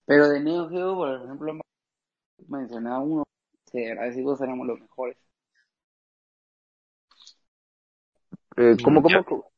[0.06, 1.54] Pero de Neo Geo, por ejemplo,
[2.48, 3.24] mencionaba uno,
[3.72, 5.18] que éramos los mejores.
[8.58, 9.24] eh, ¿cómo, Ya.
[9.24, 9.52] cómo?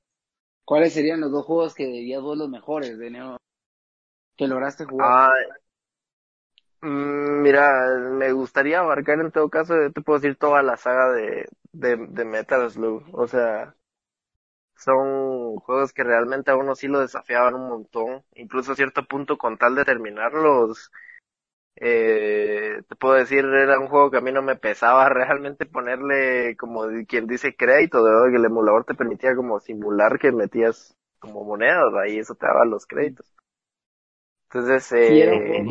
[0.65, 3.37] ¿Cuáles serían los dos juegos que dirías vos los mejores de Neo
[4.35, 5.09] que lograste jugar?
[5.09, 5.66] Ah, Mm,
[6.81, 7.69] mira,
[8.11, 12.25] me gustaría abarcar en todo caso, te puedo decir toda la saga de, de, de
[12.25, 13.03] Metal Slug.
[13.13, 13.75] O sea,
[14.75, 18.23] son juegos que realmente a uno sí lo desafiaban un montón.
[18.35, 20.91] Incluso a cierto punto, con tal de terminarlos,
[21.77, 26.55] eh, te puedo decir, era un juego que a mí no me pesaba realmente ponerle,
[26.57, 31.43] como quien dice, crédito, de que el emulador te permitía como simular que metías como
[31.45, 33.33] monedas, ahí eso te daba los créditos.
[34.49, 35.65] Entonces, eh,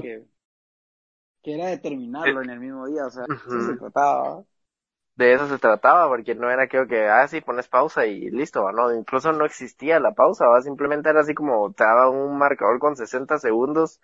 [1.46, 4.42] que, era de terminarlo en el mismo día, o sea, eso se trataba.
[5.14, 8.70] de eso se trataba, porque no era creo que, ah, sí, pones pausa y listo,
[8.72, 10.60] no, incluso no existía la pausa, ¿va?
[10.60, 14.00] simplemente era así como te daba un marcador con 60 segundos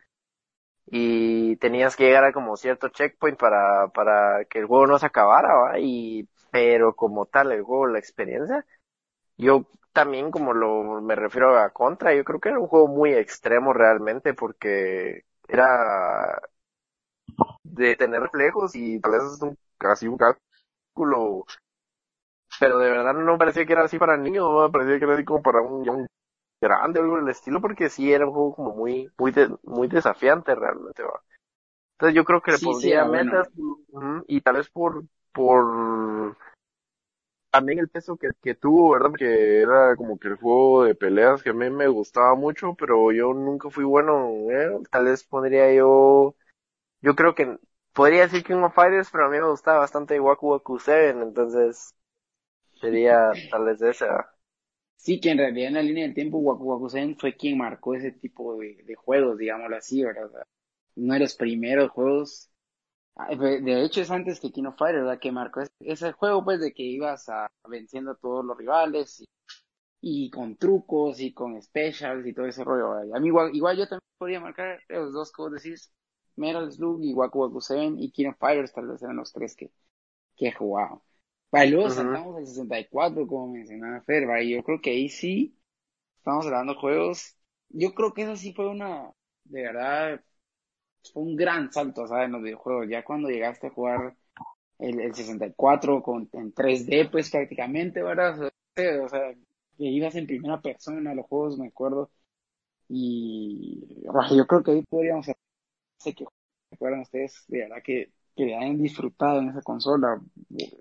[0.87, 5.07] y tenías que llegar a como cierto checkpoint para, para que el juego no se
[5.07, 5.79] acabara, ¿va?
[5.81, 8.65] y, pero como tal, el juego, la experiencia,
[9.37, 13.13] yo también como lo, me refiero a Contra, yo creo que era un juego muy
[13.15, 16.41] extremo realmente, porque era
[17.65, 21.45] de tener reflejos y tal vez es un, casi un cálculo
[22.61, 24.63] pero de verdad no me parecía que era así para niños, ¿no?
[24.63, 26.07] me parecía que era así como para un,
[26.61, 29.89] grande o algo del estilo, porque sí era un juego como muy, muy, de- muy
[29.89, 31.21] desafiante realmente, ¿va?
[31.95, 33.33] Entonces yo creo que le Sí, sí, bueno.
[33.33, 33.49] metas,
[34.29, 36.37] y tal vez por, por
[37.51, 39.11] también el peso que, que tuvo, ¿verdad?
[39.11, 43.13] Porque era como que el juego de peleas que a mí me gustaba mucho, pero
[43.13, 44.89] yo nunca fui bueno en él.
[44.91, 46.35] Tal vez pondría yo,
[47.03, 47.59] yo creo que
[47.93, 51.95] podría decir King of Fighters, pero a mí me gustaba bastante Waku Waku 7, entonces
[52.81, 54.31] sería tal vez esa.
[54.97, 57.95] Sí, que en realidad en la línea del tiempo Waku Waku Sen fue quien marcó
[57.95, 60.31] ese tipo de, de juegos, digámoslo así, ¿verdad?
[60.97, 62.51] Uno de los primeros juegos,
[63.17, 65.21] ah, de hecho es antes que King of Fighters, ¿verdad?
[65.21, 69.21] Que marcó ese, ese juego pues de que ibas a venciendo a todos los rivales
[69.23, 69.27] y,
[70.27, 73.89] y con trucos y con specials y todo ese rollo, a mí igual, igual yo
[73.89, 75.93] también podría marcar los dos vos decís,
[76.37, 79.57] Metal Slug y Waku Waku 7 y King of Fighters tal vez eran los tres
[79.57, 79.71] que,
[80.37, 81.03] que he jugado.
[81.51, 84.43] Para luego saltamos al 64, como mencionaba Fer, ¿va?
[84.43, 85.59] y yo creo que ahí sí
[86.19, 87.37] estamos hablando de juegos.
[87.71, 89.13] Yo creo que eso sí fue una,
[89.45, 90.21] de verdad,
[91.13, 92.27] fue un gran salto, ¿sabes?
[92.27, 92.89] En los videojuegos.
[92.89, 94.17] Ya cuando llegaste a jugar
[94.79, 98.53] el, el 64 con, en 3D, pues prácticamente, ¿verdad?
[99.05, 99.35] O sea,
[99.79, 102.11] que ibas en primera persona a los juegos, me acuerdo.
[102.89, 104.05] Y
[104.37, 105.29] yo creo que ahí podríamos
[106.03, 106.25] sé que
[106.71, 110.21] recuerdan ustedes, de verdad que, que hayan disfrutado en esa consola.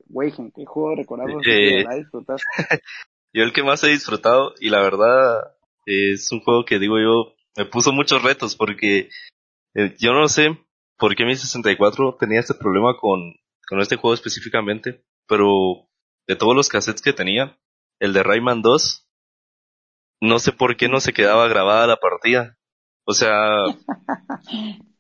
[0.08, 2.46] Güey, ¿en qué juego recordamos que de Eh, verdad disfrutaste?
[3.34, 5.56] Yo el que más he disfrutado y la verdad
[5.86, 9.10] es un juego que digo yo me puso muchos retos porque
[9.74, 10.58] eh, yo no sé
[10.98, 13.34] por qué mi 64 tenía este problema con,
[13.68, 15.88] con este juego específicamente, pero
[16.28, 17.58] de todos los cassettes que tenía,
[18.00, 19.08] el de Rayman 2,
[20.22, 22.58] no sé por qué no se quedaba grabada la partida.
[23.06, 23.32] O sea,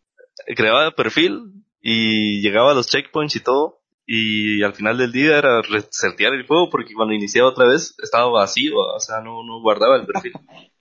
[0.55, 1.41] creaba perfil
[1.81, 3.79] y llegaba a los checkpoints y todo.
[4.05, 8.29] Y al final del día era resetear el juego porque cuando iniciaba otra vez estaba
[8.29, 10.33] vacío, o sea, no, no guardaba el perfil.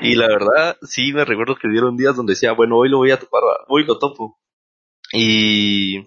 [0.00, 3.10] Y la verdad, sí me recuerdo que dieron días donde decía, bueno, hoy lo voy
[3.10, 4.38] a topar, hoy lo topo.
[5.12, 5.98] Y,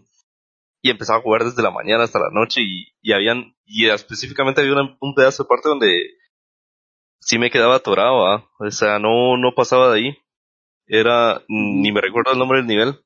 [0.82, 4.62] y empezaba a jugar desde la mañana hasta la noche y, y habían, y específicamente
[4.62, 6.04] había una- un pedazo de parte donde
[7.20, 10.18] sí me quedaba atorado, o sea, no, no pasaba de ahí.
[10.88, 13.00] Era, ni me recuerdo el nombre del nivel,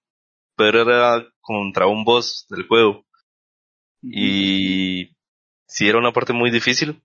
[0.55, 3.05] pero era contra un boss del juego.
[4.01, 5.15] Y
[5.67, 7.03] sí era una parte muy difícil.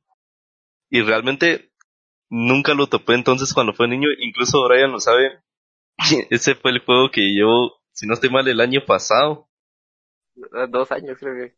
[0.90, 1.72] Y realmente
[2.28, 5.42] nunca lo topé entonces cuando fue niño, incluso Brian lo sabe.
[6.30, 9.48] Ese fue el juego que yo, si no estoy mal, el año pasado,
[10.70, 11.54] Dos años creo que.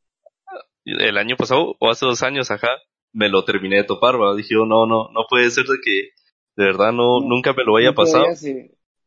[0.84, 2.68] el año pasado o hace dos años, ajá,
[3.12, 4.34] me lo terminé de topar, ¿va?
[4.34, 6.10] Dije, oh, no, no, no puede ser de que
[6.56, 8.26] de verdad no, No, nunca me lo haya pasado.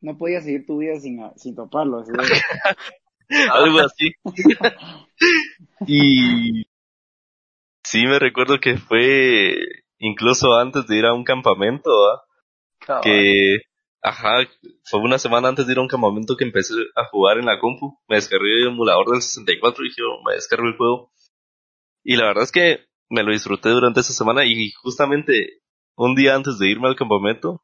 [0.08, 2.00] No podías seguir tu vida sin, sin toparlo.
[2.00, 4.12] así de- algo así.
[5.88, 6.66] y
[7.84, 9.56] sí me recuerdo que fue
[10.00, 11.92] incluso antes de ir a un campamento,
[13.04, 13.58] que,
[14.02, 14.48] ajá,
[14.84, 17.60] fue una semana antes de ir a un campamento que empecé a jugar en la
[17.60, 18.00] compu.
[18.08, 21.12] Me descargué el emulador del 64 y dije, oh, me descargo el juego.
[22.04, 25.62] Y la verdad es que me lo disfruté durante esa semana y justamente
[25.96, 27.64] un día antes de irme al campamento,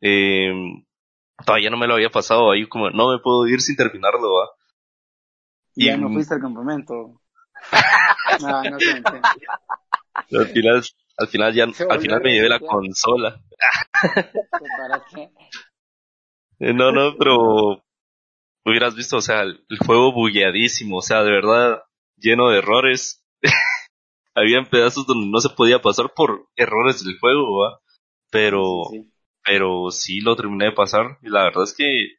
[0.00, 0.52] eh,
[1.44, 4.48] todavía no me lo había pasado ahí como no me puedo ir sin terminarlo, ¿va?
[5.74, 7.20] Y ya no fuiste al campamento.
[8.40, 9.10] No, no te entiendo.
[10.14, 10.82] Al final,
[11.16, 13.40] al final ya, al final me llevé la consola.
[14.02, 15.30] ¿Para qué?
[16.60, 17.82] Eh, No, no, pero
[18.64, 21.82] hubieras visto, o sea, el, el juego bugueadísimo, o sea, de verdad,
[22.16, 23.24] lleno de errores.
[24.34, 27.80] Habían pedazos donde no se podía pasar por errores del juego, ¿va?
[28.30, 29.12] Pero, Sí, sí.
[29.44, 32.16] Pero sí lo terminé de pasar y la verdad es que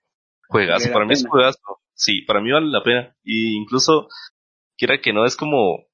[0.48, 1.60] juegazo, Vale para mí es juegazo.
[1.94, 3.16] sí, para mí vale la pena.
[3.24, 4.08] Y incluso,
[4.78, 5.86] quiera que no, es como,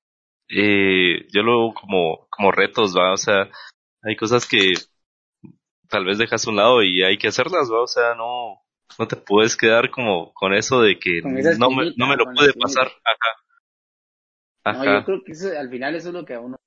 [0.49, 3.49] eh, yo lo como, como retos, va, o sea,
[4.01, 4.73] hay cosas que
[5.89, 8.61] tal vez dejas a un lado y hay que hacerlas, va, o sea, no,
[8.97, 12.59] no te puedes quedar como con eso de que no me, no me lo espinita.
[12.59, 14.77] pasar, ajá.
[14.77, 16.57] No, yo creo que eso, al final eso es lo que a uno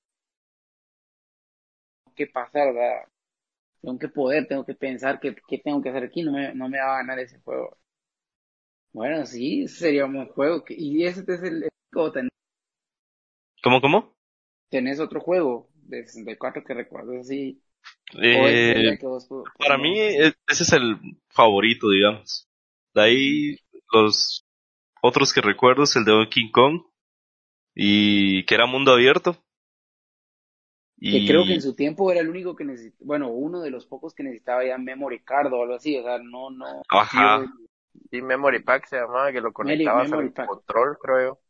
[2.19, 3.09] que pasar, ¿verdad?
[3.83, 6.69] Tengo que poder, tengo que pensar qué, qué tengo que hacer aquí, no me, no
[6.69, 7.77] me va a ganar ese juego.
[8.93, 10.63] Bueno, sí, ese sería un buen juego.
[10.69, 12.29] Y ese es el, el- o ten-
[13.63, 14.15] ¿Cómo, cómo?
[14.71, 17.63] tenés otro juego de 64 que recuerdas así.
[18.23, 20.99] Eh, que vos- para mí, e- ese es el
[21.31, 22.49] favorito, digamos.
[22.95, 23.57] De ahí,
[23.93, 24.47] los
[25.03, 26.83] otros que recuerdo es el de King Kong,
[27.75, 29.39] y que era mundo abierto.
[31.01, 33.87] Que creo que en su tiempo era el único que necesitaba, bueno, uno de los
[33.87, 36.83] pocos que necesitaba ya memory card o algo así, o sea, no, no.
[36.89, 37.47] ajá,
[38.11, 41.41] Sí, Memory Pack se llamaba, que lo conectabas Memory al control, creo yo.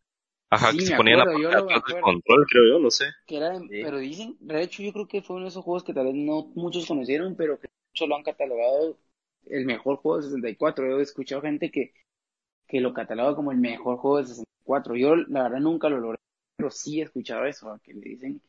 [0.51, 2.03] ajá, Sí, que se ponía en la yo lo acuerdo.
[2.03, 3.07] control, creo yo, no sé.
[3.27, 3.83] que era, Sí.
[3.83, 6.15] pero dicen, de hecho yo creo que fue uno de esos juegos que tal vez
[6.15, 8.99] no muchos conocieron, pero que muchos lo han catalogado
[9.47, 10.87] el mejor juego de 64.
[10.89, 11.93] Yo he escuchado gente que,
[12.69, 14.97] que lo cataloga como el mejor juego de 64.
[14.97, 16.19] Yo la verdad nunca lo logré,
[16.57, 18.43] pero sí he escuchado eso, que le dicen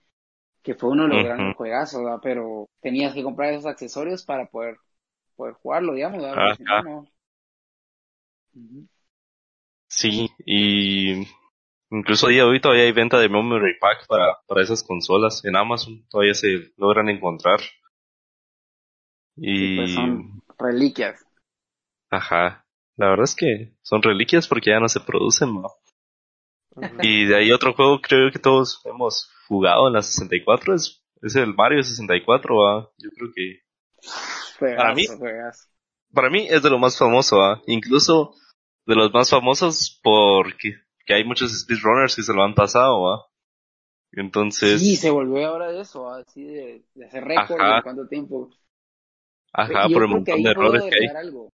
[0.63, 2.19] que fue uno de los grandes juegazos, ¿verdad?
[2.21, 4.77] pero tenías que comprar esos accesorios para poder,
[5.35, 6.19] poder jugarlo, digamos.
[9.87, 11.27] Sí, y
[11.91, 15.43] incluso a día de hoy todavía hay venta de Memory Pack para, para esas consolas.
[15.45, 17.59] En Amazon todavía se logran encontrar.
[19.37, 21.25] Y Y, pues son reliquias.
[22.11, 22.65] ajá,
[22.97, 25.69] la verdad es que son reliquias porque ya no se producen, ¿no?
[27.01, 31.35] Y de ahí otro juego creo que todos hemos jugado en la 64 es, es
[31.35, 32.89] el Mario 64, ¿va?
[32.97, 33.59] Yo creo que
[34.59, 35.67] Para mí- Juegazo,
[36.13, 37.61] para mí es de lo más famoso, ¿va?
[37.67, 38.33] Incluso
[38.85, 43.25] de los más famosos porque que hay muchos speedrunners que se lo han pasado, ¿va?
[44.11, 48.49] Entonces, Sí, se volvió ahora de eso, así de, de hacer récord en cuánto tiempo.
[49.53, 51.15] ajá, yo por el montón de errores que hay.
[51.15, 51.49] algo.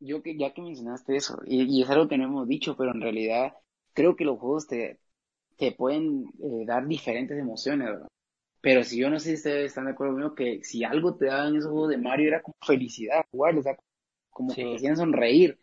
[0.00, 2.90] Yo que ya que mencionaste eso, y, y es algo que no hemos dicho, pero
[2.92, 3.52] en realidad
[3.92, 4.98] creo que los juegos te,
[5.56, 8.08] te pueden eh, dar diferentes emociones, ¿verdad?
[8.60, 11.26] Pero si yo no sé si ustedes están de acuerdo conmigo que si algo te
[11.26, 13.76] daban esos juegos de Mario era como felicidad jugar, o sea,
[14.30, 15.58] como que te hacían sonreír.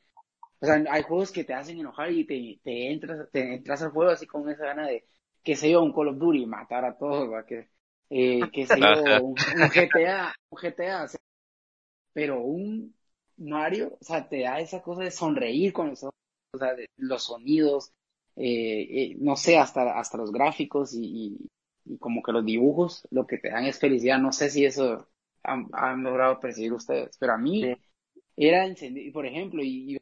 [0.60, 3.92] O sea, hay juegos que te hacen enojar y te, te entras, te entras al
[3.92, 5.06] juego así con esa gana de,
[5.44, 7.46] que sé yo, un Call of Duty, matar a todos, ¿va?
[7.46, 7.70] que,
[8.10, 8.86] eh, que sé yo,
[9.24, 11.20] un, un GTA, un GTA, o sea,
[12.12, 12.94] pero un
[13.38, 16.16] Mario, o sea, te da esa cosa de sonreír con los ojos,
[16.54, 17.94] o sea, de los sonidos,
[18.40, 21.02] eh, eh, no sé, hasta, hasta los gráficos y,
[21.86, 24.66] y, y como que los dibujos, lo que te dan es felicidad, no sé si
[24.66, 25.10] eso
[25.44, 27.76] han, han logrado percibir ustedes, pero a mí Sí.
[28.38, 30.00] era encendido, por ejemplo, y, y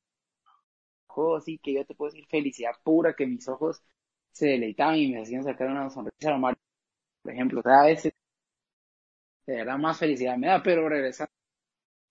[1.08, 3.84] juego así que yo te puedo decir felicidad pura, que mis ojos
[4.32, 6.60] se deleitaban y me hacían sacar una sonrisa a Mario,
[7.24, 8.14] por ejemplo, o sea, a veces
[9.48, 11.32] de verdad más felicidad me da, pero regresando,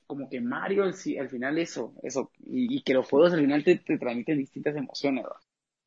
[0.07, 3.65] como que Mario al, al final eso, eso, y, y que los juegos al final
[3.65, 5.41] te, te transmiten distintas emociones, ¿verdad?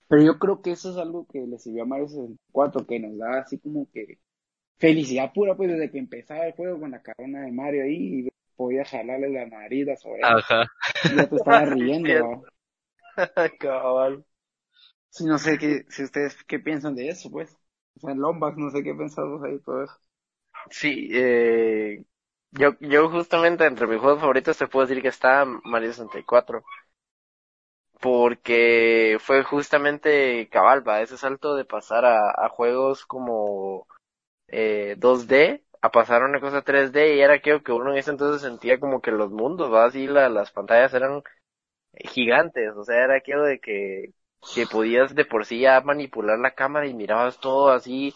[0.10, 3.18] Pero yo creo que eso es algo que le sirvió a Mario 64, que nos
[3.20, 4.20] da así como que
[4.78, 8.30] felicidad pura, pues desde que empezaba el juego con la carona de Mario ahí y
[8.56, 10.66] podía jalarle la nariz, las orejas, Ajá.
[11.08, 12.48] y ya te estaba riendo.
[13.60, 14.24] Cabal.
[15.10, 17.56] Sí, no sé qué, si ustedes qué piensan de eso, pues.
[17.98, 19.94] O sea, en Lombax, no sé qué pensamos ahí todo eso.
[20.72, 22.04] Sí, eh,
[22.52, 26.64] yo, yo justamente entre mis juegos favoritos te puedo decir que está Mario 64.
[28.02, 33.88] Porque fue justamente cabal, va, ese salto de pasar a, a juegos como
[34.48, 38.12] eh, 2D a pasar a una cosa 3D y era aquello que uno en ese
[38.12, 41.24] entonces sentía como que los mundos, va, así la, las pantallas eran
[41.94, 44.14] gigantes, o sea, era aquello de que,
[44.54, 48.14] que podías de por sí ya manipular la cámara y mirabas todo así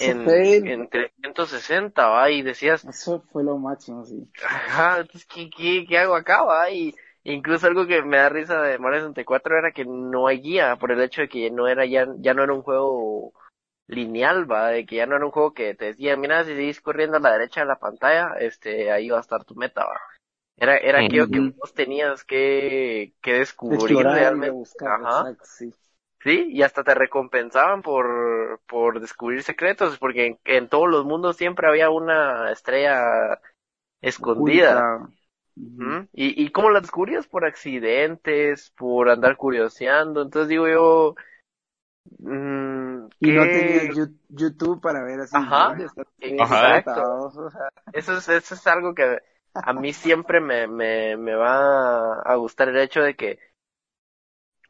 [0.00, 0.20] en,
[0.64, 4.28] en 360, va, y decías, eso fue lo máximo, sí.
[4.44, 6.70] Ajá, entonces, ¿qué, qué, qué hago acá, va?
[6.70, 10.76] Y incluso algo que me da risa de Mario 64 era que no hay guía,
[10.76, 13.32] por el hecho de que no era ya, ya no era un juego
[13.88, 16.80] lineal, va, de que ya no era un juego que te decía, mira, si seguís
[16.80, 20.00] corriendo a la derecha de la pantalla, este, ahí va a estar tu meta, va.
[20.56, 23.34] Era, era aquello que vos tenías que, que
[23.64, 24.52] De descubrir explorar y de realmente.
[24.52, 25.02] buscar, Ajá.
[25.02, 25.74] exacto, sí.
[26.22, 31.36] Sí, y hasta te recompensaban por, por descubrir secretos, porque en, en todos los mundos
[31.36, 33.40] siempre había una estrella
[34.02, 34.86] escondida.
[34.86, 35.08] Oculta.
[35.56, 37.26] ¿Y, ¿Y cómo la descubrías?
[37.26, 40.22] Por accidentes, por andar curioseando.
[40.22, 41.14] Entonces digo yo,
[42.18, 43.44] mm, Y no
[43.94, 45.76] Yu- YouTube para ver así, Ajá.
[46.40, 46.78] Ajá.
[46.78, 47.26] Exacto.
[47.26, 49.18] O sea, Eso es, eso es algo que
[49.54, 53.38] a mí siempre me, me, me va a gustar el hecho de que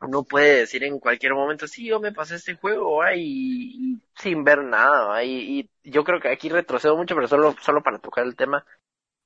[0.00, 4.44] uno puede decir en cualquier momento, sí, yo me pasé este juego, ay, y, sin
[4.44, 8.24] ver nada, y, y, yo creo que aquí retrocedo mucho, pero solo, solo para tocar
[8.26, 8.66] el tema,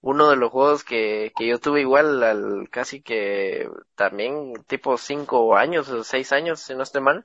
[0.00, 5.56] uno de los juegos que, que yo tuve igual al casi que también tipo cinco
[5.56, 7.24] años o seis años, si no estoy mal,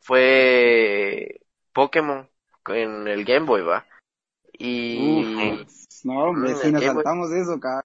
[0.00, 1.40] fue
[1.72, 2.28] Pokémon
[2.68, 3.86] en el Game Boy, va.
[4.52, 5.64] Y...
[6.04, 7.82] no, hombre, si nos saltamos eso, cara.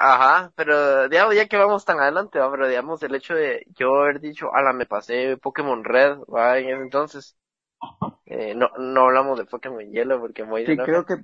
[0.00, 2.48] Ajá, pero digamos, ya que vamos tan adelante, ¿va?
[2.52, 6.68] pero digamos el hecho de yo haber dicho, ala, me pasé Pokémon Red, va, en
[6.68, 7.36] ese entonces,
[8.26, 11.16] eh, no, no hablamos de Pokémon Yellow porque muy sí, creo que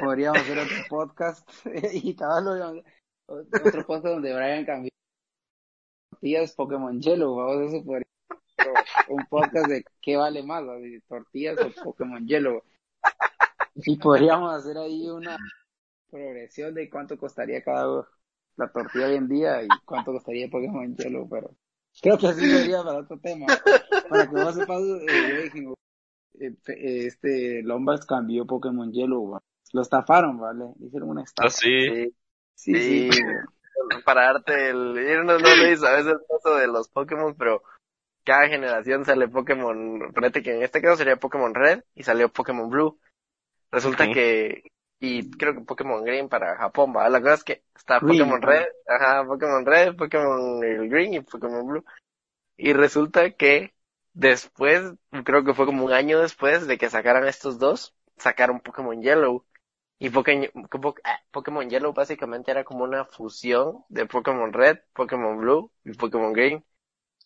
[0.00, 1.48] podríamos hacer otro podcast
[1.92, 2.82] y tal,
[3.26, 4.90] otro podcast donde Brian cambió
[6.10, 8.06] tortillas Pokémon Yellow, vamos, eso podría
[9.08, 10.64] un podcast de qué vale más,
[11.08, 12.62] tortillas o Pokémon Yellow.
[13.76, 15.36] Y podríamos hacer ahí una
[16.10, 18.06] progresión de cuánto costaría cada
[18.56, 21.54] la tortilla hoy en día y cuánto costaría Pokémon Yellow, pero
[22.02, 23.46] creo que así sería para otro tema.
[24.08, 25.50] Para que vos sepas, eh,
[26.40, 29.38] eh, eh, este Lombards cambió Pokémon Yellow,
[29.72, 30.64] lo estafaron, ¿vale?
[30.80, 31.48] Hicieron una estafa.
[31.48, 32.14] ¿Ah, sí?
[32.54, 33.10] Sí, sí.
[34.04, 34.94] Para darte el...
[35.24, 37.62] No, no le a veces el paso de los Pokémon, pero
[38.24, 42.68] cada generación sale Pokémon, fíjate que en este caso sería Pokémon Red y salió Pokémon
[42.68, 42.98] Blue.
[43.70, 44.64] Resulta que
[45.00, 47.08] y creo que Pokémon Green para Japón, ¿va?
[47.08, 51.84] La cosa es que está Pokémon Red, ajá, Pokémon Red, Pokémon Green y Pokémon Blue.
[52.56, 53.72] Y resulta que
[54.12, 54.92] después,
[55.24, 59.44] creo que fue como un año después de que sacaran estos dos, sacaron Pokémon Yellow.
[60.00, 65.92] Y ah, Pokémon, Yellow básicamente era como una fusión de Pokémon Red, Pokémon Blue y
[65.92, 66.64] Pokémon Green.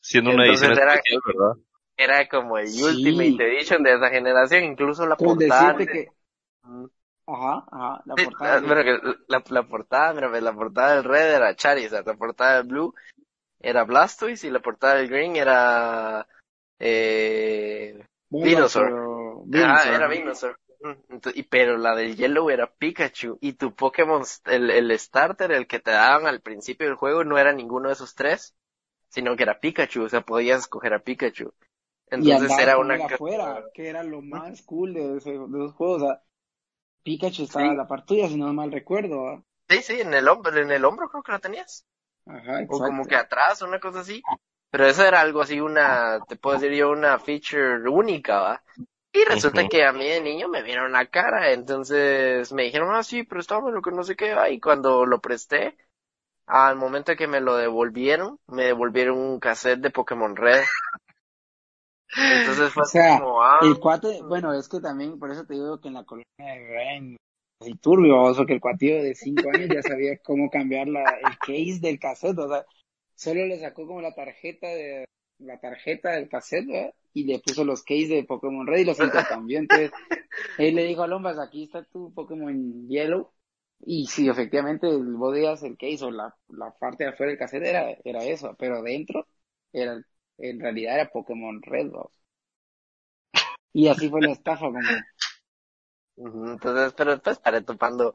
[0.00, 1.62] Siendo una edición era, especial, ¿verdad?
[1.96, 5.76] Era como el Ultimate Edition de esa generación, incluso la portada.
[5.76, 6.08] Que...
[7.26, 8.60] Ajá, ajá, la portada.
[8.60, 12.94] la, la, portada, mira, la portada del red era Charizard, la portada del blue
[13.62, 16.26] era Blastoise y la portada del green era
[16.78, 19.44] eh Venusaur.
[19.54, 20.58] Ah, era Venusaur.
[21.34, 25.80] Y, pero la del Yellow era Pikachu y tu Pokémon, el, el starter, el que
[25.80, 28.56] te daban al principio del juego no era ninguno de esos tres,
[29.08, 31.52] sino que era Pikachu, o sea, podías escoger a Pikachu.
[32.08, 32.96] Entonces era una...
[32.96, 36.22] Afuera, que era lo más cool de, ese, de esos juegos, o sea,
[37.02, 39.44] Pikachu estaba a la par tuya, si no mal recuerdo.
[39.68, 41.86] Sí, sí, en el hombro, en el hombro creo que la tenías.
[42.26, 42.76] Ajá, exacto.
[42.76, 44.22] O como que atrás, una cosa así.
[44.70, 48.62] Pero eso era algo así, una, te puedo decir yo, una feature única, ¿va?
[49.14, 53.02] Y resulta que a mí de niño me vieron la cara, entonces me dijeron, ah,
[53.02, 54.48] sí, préstame lo que no sé qué, va.
[54.48, 55.76] Y cuando lo presté,
[56.46, 60.62] al momento que me lo devolvieron, me devolvieron un cassette de Pokémon Red.
[62.16, 63.58] Entonces fue o sea, como, ah.
[63.60, 66.68] El cuate, bueno, es que también, por eso te digo que en la colonia de
[66.68, 67.16] Ren,
[67.60, 71.38] así turbio, o que el cuatillo de 5 años ya sabía cómo cambiar la, el
[71.38, 72.64] case del cassette, o sea,
[73.14, 75.04] solo le sacó como la tarjeta de,
[75.42, 76.94] la tarjeta del cassette, ¿verdad?
[77.14, 79.58] Y le puso los case de Pokémon Red y los intercambió.
[79.58, 79.90] Entonces,
[80.58, 83.30] él le dijo a Lombas, aquí está tu Pokémon Yellow.
[83.84, 87.64] Y sí, efectivamente, vos veías el case o la, la parte de afuera del cassette
[87.64, 89.26] era, era eso, pero dentro
[89.72, 90.00] era
[90.38, 92.22] en realidad era Pokémon Red 2.
[93.72, 94.80] Y así fue la estafa como.
[96.16, 98.14] Entonces, pero después estaré topando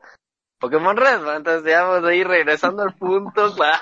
[0.59, 1.33] Pokémon Red, ¿no?
[1.33, 3.77] Entonces digamos ahí regresando al punto, claro.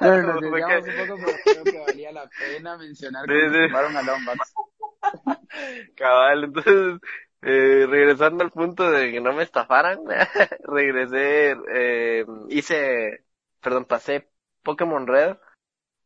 [0.00, 3.74] bueno, nos desviamos un poco, pero creo que valía la pena mencionar que sí, sí.
[3.74, 4.54] a Lombax.
[5.96, 7.00] Cabal, entonces,
[7.42, 9.98] eh, regresando al punto de que no me estafaran,
[10.64, 13.24] regresé, eh, hice,
[13.60, 14.30] perdón, pasé
[14.62, 15.36] Pokémon Red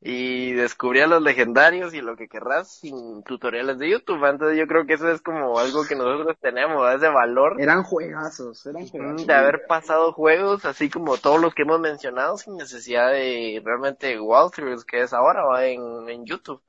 [0.07, 4.23] y descubrí a los legendarios y lo que querrás sin tutoriales de YouTube.
[4.23, 7.59] Entonces yo creo que eso es como algo que nosotros tenemos, ese valor.
[7.59, 9.27] Eran juegazos, eran juegazos.
[9.27, 14.21] De haber pasado juegos así como todos los que hemos mencionado sin necesidad de realmente
[14.21, 15.65] walkthroughs que es ahora ¿va?
[15.65, 15.81] En,
[16.11, 16.63] en YouTube.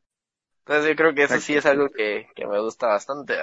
[0.59, 3.35] Entonces yo creo que eso sí es algo que, que me gusta bastante.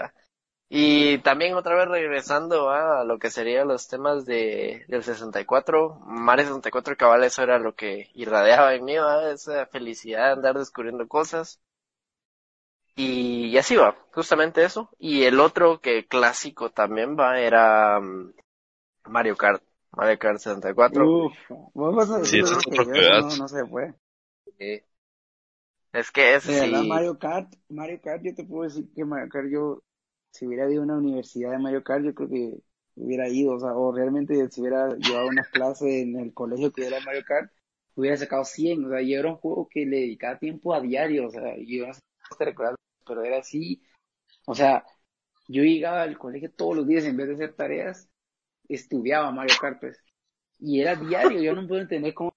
[0.74, 6.46] Y también otra vez regresando a lo que serían los temas de, del 64, Mario
[6.46, 8.94] 64 cabal, eso era lo que irradiaba en mí,
[9.30, 11.60] esa felicidad de andar descubriendo cosas.
[12.96, 14.88] Y, así va, justamente eso.
[14.98, 18.32] Y el otro que clásico también va era um,
[19.04, 21.06] Mario Kart, Mario Kart 64.
[21.06, 21.34] Uf,
[21.74, 23.92] vos vas a decir sí, que no, no se fue.
[25.92, 26.72] Es que es sí.
[26.88, 29.82] Mario Kart, Mario Kart, yo te puedo decir que Mario Kart yo
[30.33, 32.59] si hubiera habido una universidad de Mario Kart, yo creo que
[32.97, 36.87] hubiera ido, o sea, o realmente si hubiera llevado una clase en el colegio que
[36.87, 37.53] era Mario Kart,
[37.95, 41.28] hubiera sacado 100, o sea, yo era un juego que le dedicaba tiempo a diario,
[41.28, 42.45] o sea, yo no sé si
[43.07, 43.83] pero era así,
[44.47, 44.85] o sea,
[45.49, 48.09] yo llegaba al colegio todos los días en vez de hacer tareas,
[48.68, 49.99] estudiaba Mario Kart, pues,
[50.61, 52.33] y era diario, yo no puedo entender cómo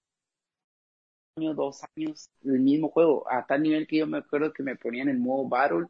[1.36, 4.76] año, dos años, el mismo juego, a tal nivel que yo me acuerdo que me
[4.76, 5.86] ponía en el modo Battle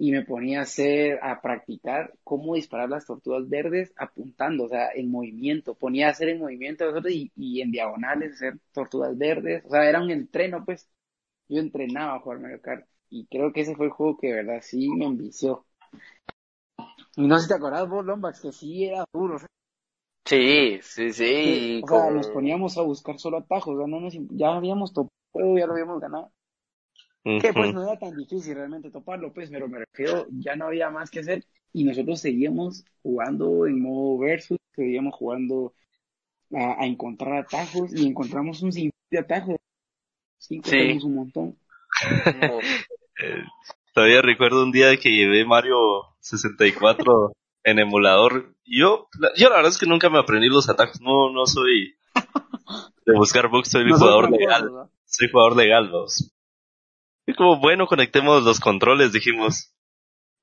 [0.00, 4.90] y me ponía a hacer, a practicar cómo disparar las tortugas verdes apuntando, o sea,
[4.94, 9.70] en movimiento, ponía a hacer en movimiento y, y en diagonales hacer tortugas verdes, o
[9.70, 10.88] sea, era un entreno, pues,
[11.48, 14.34] yo entrenaba a jugar Mario Kart y creo que ese fue el juego que de
[14.34, 15.66] verdad sí me envició.
[17.16, 19.38] Y no sé si te acordás vos, Lombax, que sí era duro.
[20.24, 21.80] Sí, sí, sí.
[21.82, 25.58] o sea, nos poníamos a buscar solo atajos, o sea, no nos, ya habíamos topado,
[25.58, 26.30] ya lo habíamos ganado.
[27.40, 30.88] Que pues no era tan difícil realmente toparlo, pues, pero me refiero, ya no había
[30.88, 35.74] más que hacer y nosotros seguíamos jugando en modo versus, seguíamos jugando
[36.54, 39.56] a, encontrar atajos y encontramos un sinfín de atajos.
[40.38, 40.98] Sí, sí.
[41.02, 41.58] un montón.
[43.20, 43.42] Eh,
[43.94, 45.76] todavía recuerdo un día que llevé Mario
[46.20, 47.32] 64
[47.64, 48.54] en emulador.
[48.64, 51.00] Yo, yo la verdad es que nunca me aprendí los atajos.
[51.00, 51.96] No, no soy
[53.04, 54.70] de buscar bugs, soy jugador legal.
[55.04, 56.30] Soy jugador legal, los.
[57.28, 59.74] Y como, bueno, conectemos los controles, dijimos.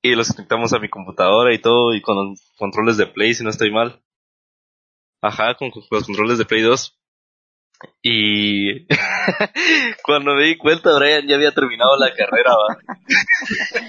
[0.03, 3.43] Y los conectamos a mi computadora y todo, y con los controles de Play, si
[3.43, 4.03] no estoy mal.
[5.19, 6.95] Ajá, con los controles de Play 2.
[8.03, 8.85] Y
[10.03, 12.51] cuando me di cuenta, Brian ya había terminado la carrera.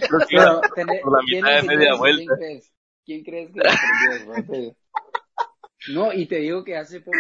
[1.03, 2.33] por la mitad de media vuelta.
[3.05, 4.75] ¿Quién crees, que aprendió?
[5.93, 7.19] no, y te digo que hace poco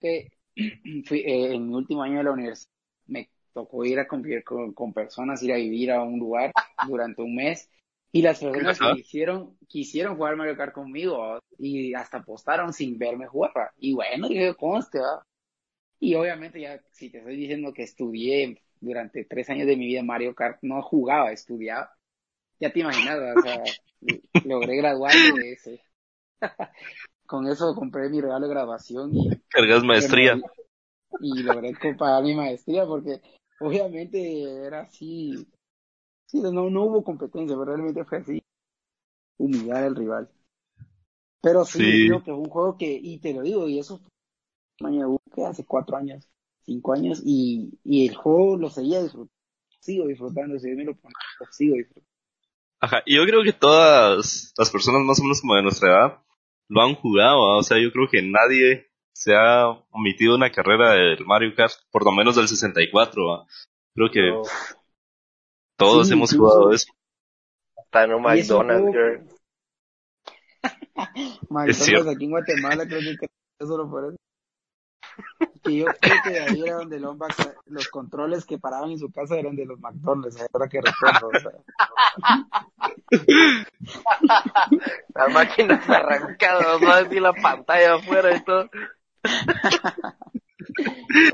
[0.00, 0.28] que
[1.06, 2.70] fui, eh, en mi último año de la universidad
[3.06, 3.28] me
[3.58, 6.52] tocó ir a convivir con, personas, ir a vivir a un lugar
[6.86, 7.68] durante un mes.
[8.12, 13.26] Y las personas que quisieron, quisieron jugar Mario Kart conmigo y hasta apostaron sin verme
[13.26, 13.72] jugar.
[13.76, 15.26] Y bueno, dije, conste, ¿va?
[15.98, 20.04] Y obviamente ya, si te estoy diciendo que estudié durante tres años de mi vida
[20.04, 21.90] Mario Kart, no jugaba, estudiaba.
[22.60, 23.62] Ya te imaginas, o sea,
[24.44, 25.82] logré graduarme de ese.
[27.26, 29.30] Con eso compré mi regalo de graduación y...
[29.48, 30.40] Cargas maestría.
[31.20, 33.20] Y logré pagar mi maestría porque
[33.60, 35.46] obviamente era así.
[36.26, 38.42] Sí, no, no hubo competencia, pero realmente fue así.
[39.38, 40.30] Humillar al rival.
[41.40, 44.00] Pero sí, creo que fue un juego que, y te lo digo, y eso
[45.34, 46.28] que hace cuatro años,
[46.64, 49.32] cinco años, y, y el juego lo seguía disfrutando.
[49.80, 51.14] Sigo disfrutando, si me lo pongo,
[51.50, 52.08] sigo disfrutando.
[52.80, 56.22] Ajá, y yo creo que todas las personas más o menos como de nuestra edad
[56.68, 58.87] lo han jugado, o sea, yo creo que nadie
[59.18, 63.46] se ha omitido una carrera del Mario Kart, por lo menos del 64,
[63.92, 64.30] creo que
[65.76, 66.92] todos hemos jugado eso.
[67.76, 69.36] Hasta en un McDonald's,
[71.50, 73.26] McDonald's aquí en Guatemala creo que
[73.66, 74.16] solo por eso.
[75.64, 79.36] Que yo creo que ahí era donde Lombax, los controles que paraban en su casa
[79.36, 81.28] eran de los McDonald's, ahora que recuerdo.
[81.28, 81.50] O sea.
[85.14, 88.70] Las máquinas arrancadas, no decir la pantalla afuera y todo.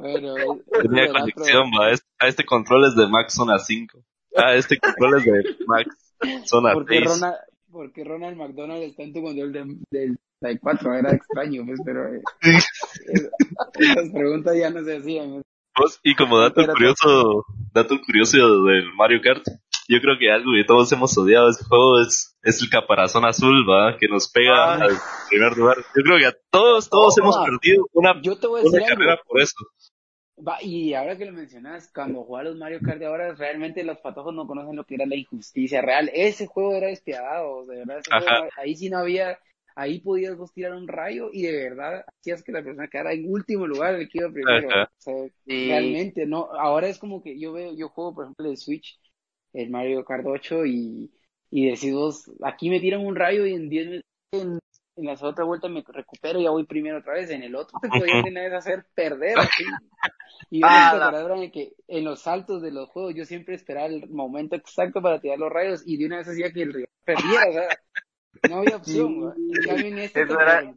[0.01, 0.35] Bueno,
[0.83, 1.93] Tenía conexión, va.
[2.19, 3.99] A este control es de Max Zona 5.
[4.37, 6.15] Ah, este control es de Max
[6.45, 7.05] Zona ¿Por 6.
[7.05, 7.37] Ronald,
[7.71, 12.23] porque Ronald McDonald está en tu control de, del 64, era extraño, pues, pero eh,
[13.79, 15.43] esas preguntas ya no se hacían.
[16.05, 19.43] Y como dato curioso, dato curioso del Mario Kart,
[19.89, 23.24] yo creo que algo que todos hemos odiado de este juego es, es el caparazón
[23.24, 23.97] azul, ¿va?
[23.99, 24.97] Que nos pega al
[25.28, 25.76] primer lugar.
[25.97, 29.20] Yo creo que a todos, todos hemos perdido una, yo te voy a una carrera
[29.26, 29.57] por eso.
[30.37, 33.99] Va, y ahora que lo mencionas, cuando jugaba los Mario Kart de ahora, realmente los
[33.99, 36.11] patojos no conocen lo que era la injusticia real.
[36.12, 38.03] Ese juego era despiadado, de verdad.
[38.57, 39.39] ahí sí no había,
[39.76, 43.30] ahí podías vos tirar un rayo y de verdad hacías que la persona quedara en
[43.30, 44.68] último lugar, el que iba primero.
[44.68, 45.14] O sea,
[45.47, 46.49] Realmente, no.
[46.59, 48.99] Ahora es como que yo veo, yo juego, por ejemplo, el Switch,
[49.55, 51.11] el Mario Kart 8 y,
[51.51, 54.03] y decís vos, aquí me tiran un rayo y en 10
[54.33, 54.59] en
[54.97, 57.31] en la otra vuelta me recupero y ya voy primero otra vez.
[57.31, 59.37] En el otro te podían tener que hacer perder.
[60.51, 64.09] Y yo ah, me que en los saltos de los juegos yo siempre esperaba el
[64.11, 67.49] momento exacto para tirar los rayos y de una vez hacía que el rival perdiera.
[67.49, 67.69] O sea,
[68.51, 69.35] no había opción.
[69.99, 70.75] Este eso, era,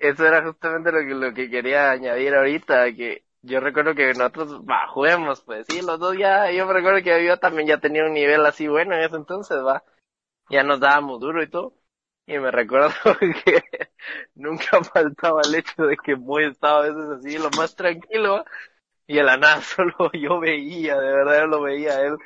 [0.00, 4.62] eso era justamente lo que, lo que quería añadir ahorita, que yo recuerdo que nosotros
[4.62, 8.14] va, juguemos, pues sí, los dos ya, yo recuerdo que yo también ya tenía un
[8.14, 9.84] nivel así bueno en ese entonces, va,
[10.48, 11.74] ya nos dábamos duro y todo,
[12.26, 12.88] y me recuerdo
[13.44, 13.62] que
[14.34, 18.44] nunca faltaba el hecho de que Moy estaba a veces así, lo más tranquilo,
[19.06, 22.16] y en la solo yo veía, de verdad yo lo veía él,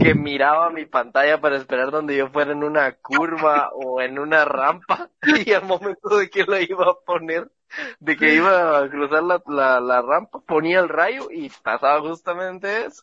[0.00, 4.44] que miraba mi pantalla para esperar donde yo fuera en una curva o en una
[4.44, 5.10] rampa,
[5.44, 7.50] y al momento de que lo iba a poner,
[8.00, 12.86] de que iba a cruzar la, la, la rampa, ponía el rayo y pasaba justamente
[12.86, 13.02] eso.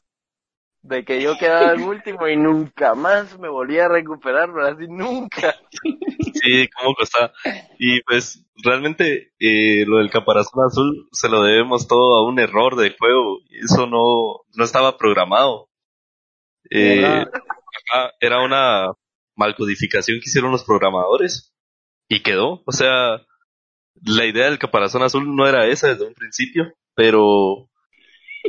[0.82, 4.88] de que yo quedaba el último y nunca más me volví a recuperar, pero así
[4.88, 5.56] nunca.
[6.42, 7.34] Sí, cómo costaba.
[7.78, 12.76] Y pues realmente eh, lo del caparazón azul se lo debemos todo a un error
[12.78, 13.40] de juego.
[13.50, 15.70] Eso no, no estaba programado.
[16.70, 17.26] Eh,
[18.20, 18.94] era una
[19.36, 21.54] malcodificación que hicieron los programadores
[22.08, 22.64] y quedó.
[22.66, 23.22] O sea,
[24.06, 27.70] la idea del caparazón azul no era esa desde un principio, pero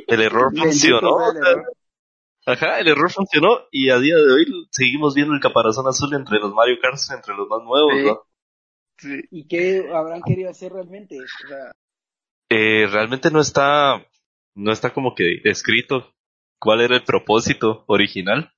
[0.06, 1.16] el error funcionó.
[2.46, 6.38] Ajá, el error funcionó y a día de hoy seguimos viendo el caparazón azul entre
[6.38, 8.24] los Mario Kart, entre los más nuevos,
[8.98, 9.20] sí.
[9.30, 11.16] ¿Y qué habrán querido hacer realmente?
[12.50, 14.04] eh, realmente no está,
[14.54, 16.12] no está como que escrito
[16.58, 18.52] cuál era el propósito original.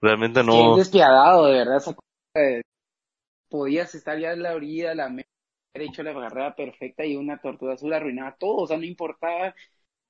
[0.00, 0.72] Realmente no.
[0.72, 1.82] es despiadado, de verdad.
[3.48, 5.26] podías estar ya en la orilla, la haber
[5.74, 9.54] hecho la carrera perfecta y una tortuga azul arruinaba todo, o sea, no importaba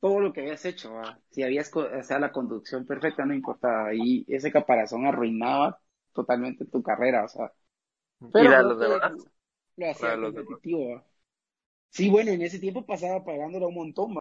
[0.00, 0.92] todo lo que habías hecho,
[1.30, 5.80] si habías, o sea, la conducción perfecta no importaba, y ese caparazón arruinaba
[6.12, 7.52] totalmente tu carrera, o sea.
[8.32, 9.12] Pero los demás?
[9.76, 11.02] Lo hacía competitivo.
[11.88, 14.18] Sí, bueno, en ese tiempo pasaba pagándolo un montón.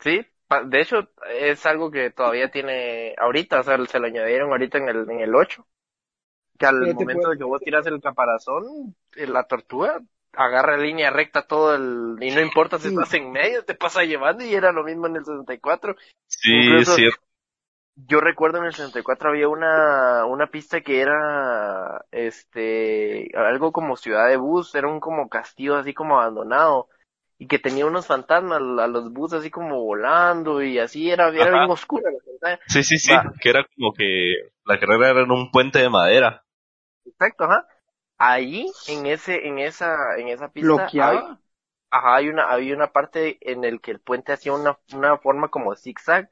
[0.00, 0.20] Sí,
[0.66, 4.88] de hecho es algo que todavía tiene ahorita, o sea, se lo añadieron ahorita en
[4.88, 5.66] el, en el 8.
[6.58, 10.00] Que al momento de que vos tiras el caparazón, eh, la tortuga
[10.32, 14.44] agarra línea recta todo el, y no importa si estás en medio, te pasa llevando
[14.44, 15.96] y era lo mismo en el 64.
[16.26, 17.20] Sí, es cierto.
[17.96, 24.28] Yo recuerdo en el 64 había una, una pista que era, este, algo como ciudad
[24.28, 26.88] de bus, era un como castillo así como abandonado
[27.36, 31.50] y que tenía unos fantasmas a los bus así como volando y así era, era
[31.50, 32.10] bien oscura
[32.40, 35.90] la Sí, sí, sí, que era como que la carrera era en un puente de
[35.90, 36.44] madera.
[37.04, 37.66] Exacto, ajá
[38.20, 41.18] ahí en ese en esa en esa pista Hay,
[41.90, 45.48] ajá hay una hay una parte en el que el puente hacía una una forma
[45.48, 46.28] como zigzag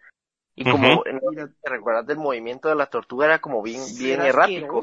[0.55, 4.83] y como te recuerdas del movimiento de la tortuga era como bien bien errático.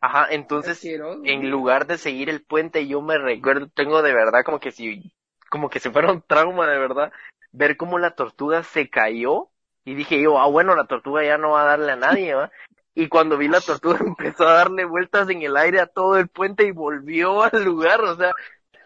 [0.00, 0.84] ajá entonces
[1.24, 5.12] en lugar de seguir el puente yo me recuerdo tengo de verdad como que si
[5.50, 7.12] como que si fuera un trauma de verdad
[7.52, 9.48] ver cómo la tortuga se cayó
[9.84, 12.50] y dije yo ah bueno la tortuga ya no va a darle a nadie ¿va?
[12.98, 16.26] Y cuando vi la tortuga empezó a darle vueltas en el aire a todo el
[16.26, 18.32] puente y volvió al lugar, o sea,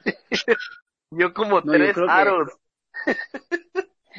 [1.10, 2.52] yo como tres aros.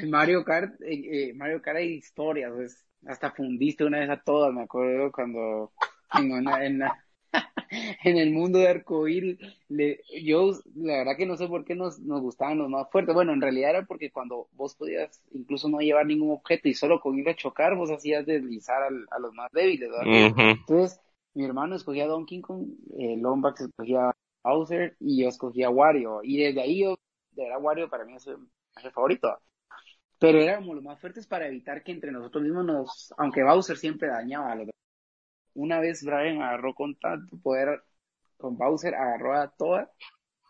[0.08, 4.52] Mario Kart, eh, eh, Mario Kart hay historias, pues, hasta fundiste una vez a todas,
[4.52, 5.72] me acuerdo cuando
[6.18, 6.82] en, una, en,
[8.04, 9.40] en el mundo de arcoíris,
[10.22, 13.14] yo la verdad que no sé por qué nos, nos gustaban los más fuertes.
[13.14, 17.00] Bueno, en realidad era porque cuando vos podías incluso no llevar ningún objeto y solo
[17.00, 21.00] con ir a chocar, vos hacías deslizar a los más débiles, Entonces,
[21.34, 22.68] mi hermano escogía Donkey Kong,
[22.98, 24.12] eh, Lombax escogía
[24.44, 26.22] Bowser y yo escogía Wario.
[26.24, 26.96] Y desde ahí yo,
[27.32, 29.38] de verdad, Wario para mí es el favorito.
[30.20, 34.08] Pero éramos los más fuertes para evitar que entre nosotros mismos nos, aunque Bowser siempre
[34.08, 34.68] dañaba a los
[35.54, 37.84] una vez Brian agarró con tanto poder
[38.38, 39.88] con Bowser, agarró a Toad,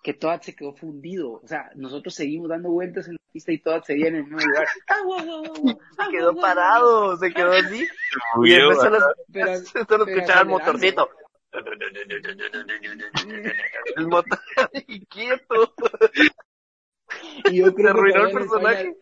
[0.01, 1.33] que Toad se quedó fundido.
[1.33, 4.39] O sea, nosotros seguimos dando vueltas en la pista y Toad seguía en el mismo
[4.39, 4.67] lugar.
[6.05, 7.87] se quedó parado, se quedó así.
[8.43, 8.99] y después solo,
[9.31, 11.09] pero, solo escuchaba el motorcito.
[13.95, 14.39] el motor
[15.09, 15.75] quieto.
[17.51, 18.97] Y yo creo se arruinó el personaje.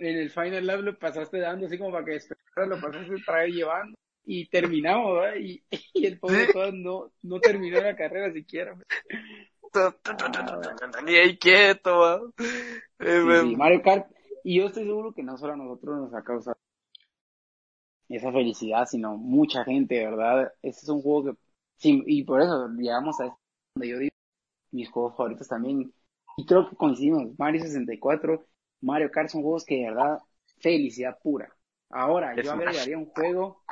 [0.00, 3.50] En el Final Lab lo pasaste dando así como para que esperara, lo pasaste traer
[3.50, 5.36] llevando y terminamos, ¿verdad?
[5.40, 5.62] Y,
[5.94, 8.76] y el pobre no, no terminó la carrera siquiera.
[11.04, 12.32] Ni ahí quieto,
[13.00, 14.06] sí, Mario Kart,
[14.44, 16.56] y yo estoy seguro que no solo a nosotros nos ha causado
[18.08, 20.52] esa felicidad, sino mucha gente, ¿verdad?
[20.62, 21.38] Este es un juego que,
[21.78, 23.36] sí, y por eso llegamos a
[23.74, 24.14] donde yo digo
[24.70, 25.92] mis juegos favoritos también,
[26.36, 28.44] y creo que coincidimos, Mario 64,
[28.80, 30.18] Mario Kart son juegos que de verdad,
[30.58, 31.54] felicidad pura.
[31.90, 33.62] Ahora, yo agregaría un juego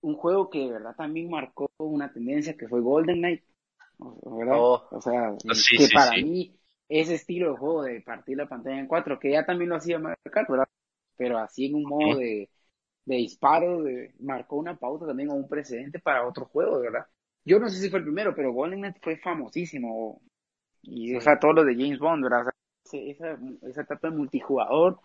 [0.00, 3.42] un juego que de verdad también marcó una tendencia que fue Golden Knight,
[3.98, 4.56] ¿verdad?
[4.58, 4.86] Oh.
[4.90, 5.36] o sea, ah,
[5.76, 6.56] que para mí
[6.88, 9.98] ese estilo de juego de partir la pantalla en cuatro, que ya también lo hacía
[9.98, 10.68] Mario Kart, ¿verdad?
[11.16, 12.48] Pero así en un modo de,
[13.04, 17.06] de disparo, de, marcó una pauta también o un precedente para otro juego, ¿verdad?
[17.44, 20.22] Yo no sé si fue el primero, pero Golden Knight fue famosísimo.
[20.82, 22.52] Y, o sea, todo lo de James Bond, ¿verdad?
[22.92, 25.00] esa, esa etapa de multijugador,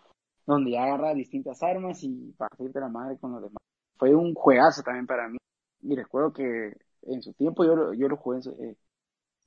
[0.46, 3.63] donde ya agarra distintas armas y partirte la madre con los demás
[3.96, 5.38] fue un juegazo también para mí.
[5.82, 6.72] Y recuerdo que
[7.02, 8.76] en su tiempo yo, yo lo jugué, eh,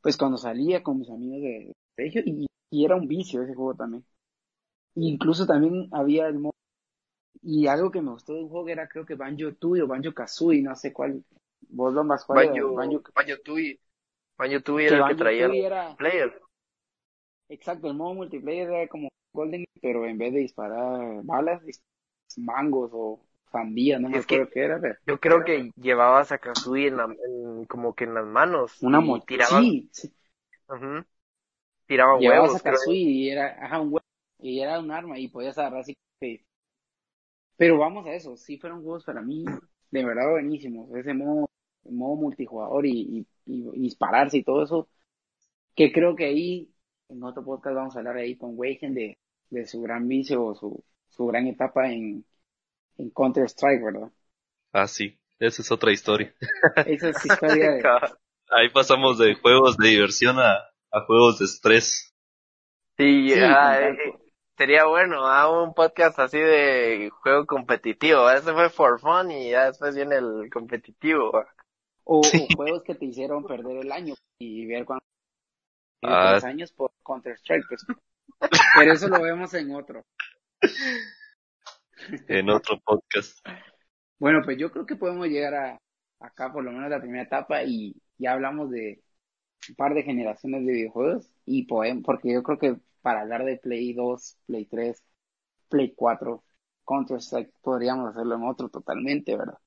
[0.01, 4.05] pues cuando salía con mis amigos de colegio y, era un vicio ese juego también.
[4.95, 6.53] incluso también había el modo,
[7.41, 10.13] y algo que me gustó de un juego era creo que Banjo Tui o Banjo
[10.13, 11.23] Kazooie, no sé cuál,
[11.69, 13.79] vos lo más cuál Banjo, Banjo, Banjo Tui,
[14.37, 16.41] Banjo Tui era el que traía el player.
[17.49, 21.61] Exacto, el modo multiplayer era como Golden, pero en vez de disparar balas,
[22.35, 23.21] mangos o
[23.51, 26.39] sandías, no me que- acuerdo qué era, pero Yo creo que llevabas a
[26.87, 28.81] en la, en- como que en las manos.
[28.81, 30.13] una y mo- tiraba, sí, sí.
[30.69, 31.05] ujú,
[31.87, 32.55] tiraba Llevabas huevos.
[32.55, 32.73] a creo.
[32.73, 34.05] Kazooie y era, ajá, un huevo,
[34.39, 35.95] y era un arma y podías agarrar así.
[37.57, 39.43] Pero vamos a eso, sí fueron juegos para mí
[39.91, 41.49] de verdad buenísimos, ese modo,
[41.89, 44.89] modo multijugador y, y, y dispararse y todo eso,
[45.75, 46.71] que creo que ahí,
[47.09, 49.17] en otro podcast vamos a hablar ahí con Weigen de,
[49.51, 52.25] de su gran vicio o su, su gran etapa en,
[52.97, 54.11] en Counter Strike, ¿verdad?
[54.73, 55.17] Ah, sí.
[55.39, 56.33] Esa es otra historia.
[56.85, 57.83] Esa es historia de,
[58.49, 60.53] Ahí pasamos de juegos de diversión a,
[60.91, 62.13] a juegos de estrés.
[62.97, 64.17] Sí, Sí, ah, con eh,
[64.57, 68.29] sería bueno, ah, un podcast así de juego competitivo.
[68.31, 71.37] Ese fue for fun y ya después viene el competitivo.
[71.37, 71.45] ah.
[72.03, 75.07] o, o juegos que te hicieron perder el año y ver cuántos
[76.03, 76.39] Ah.
[76.43, 77.85] años por Counter Strike, pues.
[78.75, 80.03] Pero eso lo vemos en otro.
[82.27, 83.39] En otro podcast.
[84.19, 85.81] Bueno, pues yo creo que podemos llegar a
[86.19, 89.03] acá por lo menos la primera etapa y ya hablamos de
[89.69, 93.57] un par de generaciones de videojuegos y podemos, porque yo creo que para hablar de
[93.57, 95.03] Play 2, Play 3,
[95.69, 96.43] Play 4,
[96.85, 99.57] Counter Strike podríamos hacerlo en otro totalmente, ¿verdad?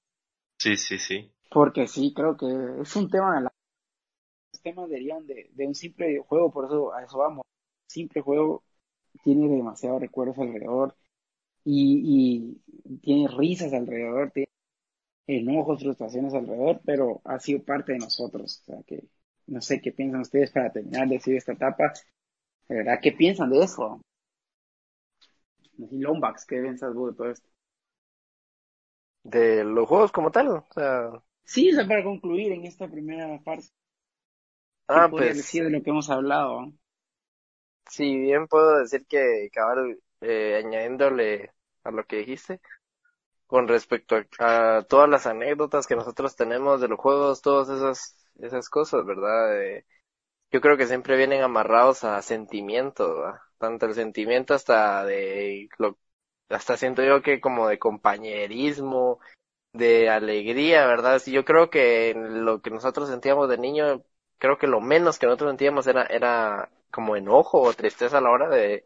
[0.58, 1.32] Sí, sí, sí.
[1.50, 2.46] Porque sí, creo que
[2.82, 3.52] es un tema de la...
[4.52, 7.44] Los temas derivan de, de un simple videojuego, por eso a eso vamos.
[7.86, 8.62] Simple juego
[9.24, 10.94] tiene demasiados recuerdos alrededor
[11.64, 14.48] y, y tiene risas alrededor, tiene
[15.26, 18.60] enojos, frustraciones alrededor, pero ha sido parte de nosotros.
[18.62, 19.04] O sea que
[19.46, 21.92] no sé qué piensan ustedes para terminar de decir esta etapa.
[22.68, 24.00] De verdad, ¿qué piensan de eso?
[25.78, 27.48] Y Lombax, ¿qué piensas vos de todo esto?
[29.22, 30.48] De los juegos como tal.
[30.48, 31.10] O sea,
[31.44, 33.66] Sí, o sea, para concluir en esta primera parte,
[34.92, 36.72] ¿qué ah, pues, decir de lo que hemos hablado?
[37.88, 41.52] si bien puedo decir que cabal, eh, añadiéndole
[41.84, 42.60] a lo que dijiste,
[43.46, 48.68] con respecto a, todas las anécdotas que nosotros tenemos de los juegos, todas esas, esas
[48.68, 49.60] cosas, ¿verdad?
[49.62, 49.86] Eh,
[50.52, 53.40] yo creo que siempre vienen amarrados a sentimientos, ¿verdad?
[53.58, 55.98] Tanto el sentimiento hasta de lo,
[56.48, 59.20] hasta siento yo que como de compañerismo,
[59.72, 61.18] de alegría, ¿verdad?
[61.20, 64.04] Sí, yo creo que lo que nosotros sentíamos de niño,
[64.38, 68.30] creo que lo menos que nosotros sentíamos era, era como enojo o tristeza a la
[68.30, 68.84] hora de,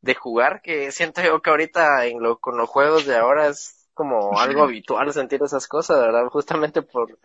[0.00, 3.88] de jugar, que siento yo que ahorita en lo, con los juegos de ahora es
[3.94, 6.28] como algo habitual sentir esas cosas, ¿verdad?
[6.28, 7.18] Justamente por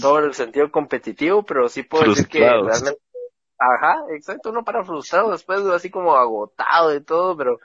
[0.00, 2.98] todo el sentido competitivo, pero sí puedo decir que realmente,
[3.58, 7.58] ajá, exacto, uno para frustrado, después así como agotado y todo, pero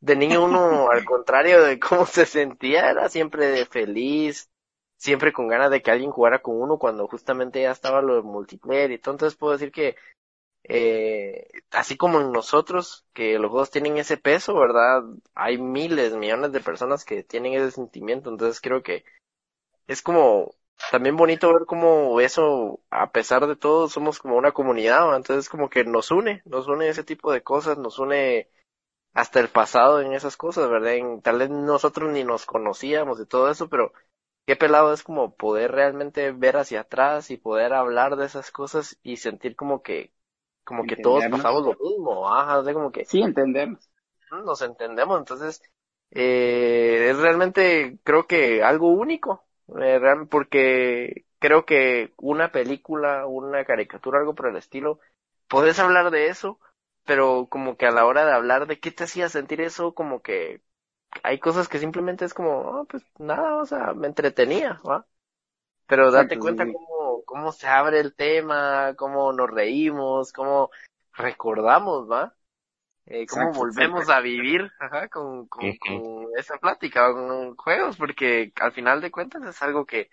[0.00, 4.48] de niño uno, al contrario de cómo se sentía, era siempre de feliz,
[4.96, 8.22] siempre con ganas de que alguien jugara con uno cuando justamente ya estaba lo de
[8.22, 9.96] multiplayer y todo, entonces puedo decir que
[10.68, 15.02] eh, así como en nosotros, que los juegos tienen ese peso, ¿verdad?
[15.34, 19.04] Hay miles, millones de personas que tienen ese sentimiento, entonces creo que
[19.86, 20.54] es como
[20.90, 25.16] también bonito ver cómo eso, a pesar de todo, somos como una comunidad, ¿va?
[25.16, 28.48] entonces como que nos une, nos une ese tipo de cosas, nos une
[29.14, 30.94] hasta el pasado en esas cosas, ¿verdad?
[30.94, 33.92] En, tal vez nosotros ni nos conocíamos y todo eso, pero
[34.46, 38.98] qué pelado es como poder realmente ver hacia atrás y poder hablar de esas cosas
[39.02, 40.12] y sentir como que,
[40.68, 43.90] como que todos pasamos lo mismo, ajá, o sea, como que Sí, entendemos.
[44.44, 45.62] nos entendemos, entonces
[46.10, 49.44] eh, es realmente creo que algo único,
[49.80, 50.00] eh,
[50.30, 55.00] porque creo que una película, una caricatura, algo por el estilo,
[55.48, 56.60] puedes hablar de eso,
[57.04, 60.20] pero como que a la hora de hablar de qué te hacía sentir eso, como
[60.22, 60.62] que
[61.22, 65.06] hay cosas que simplemente es como, ah, pues nada, o sea, me entretenía, ¿va?
[65.86, 66.68] Pero date Exacto, cuenta sí.
[66.68, 70.70] cómo, cómo se abre el tema, cómo nos reímos, cómo
[71.12, 72.34] recordamos, ¿va?
[73.04, 78.50] Eh, cómo Exacto, volvemos a vivir ajá, con, con, con esa plática, con juegos, porque
[78.58, 80.08] al final de cuentas es algo que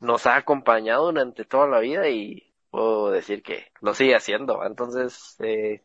[0.00, 4.64] nos ha acompañado durante toda la vida y puedo decir que lo sigue haciendo.
[4.64, 5.84] Entonces, eh,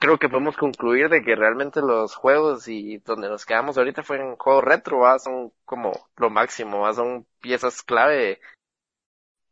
[0.00, 4.18] creo que podemos concluir de que realmente los juegos y donde nos quedamos ahorita fue
[4.18, 5.18] en juegos retro, ¿va?
[5.18, 6.94] son como lo máximo, ¿va?
[6.94, 8.40] son piezas clave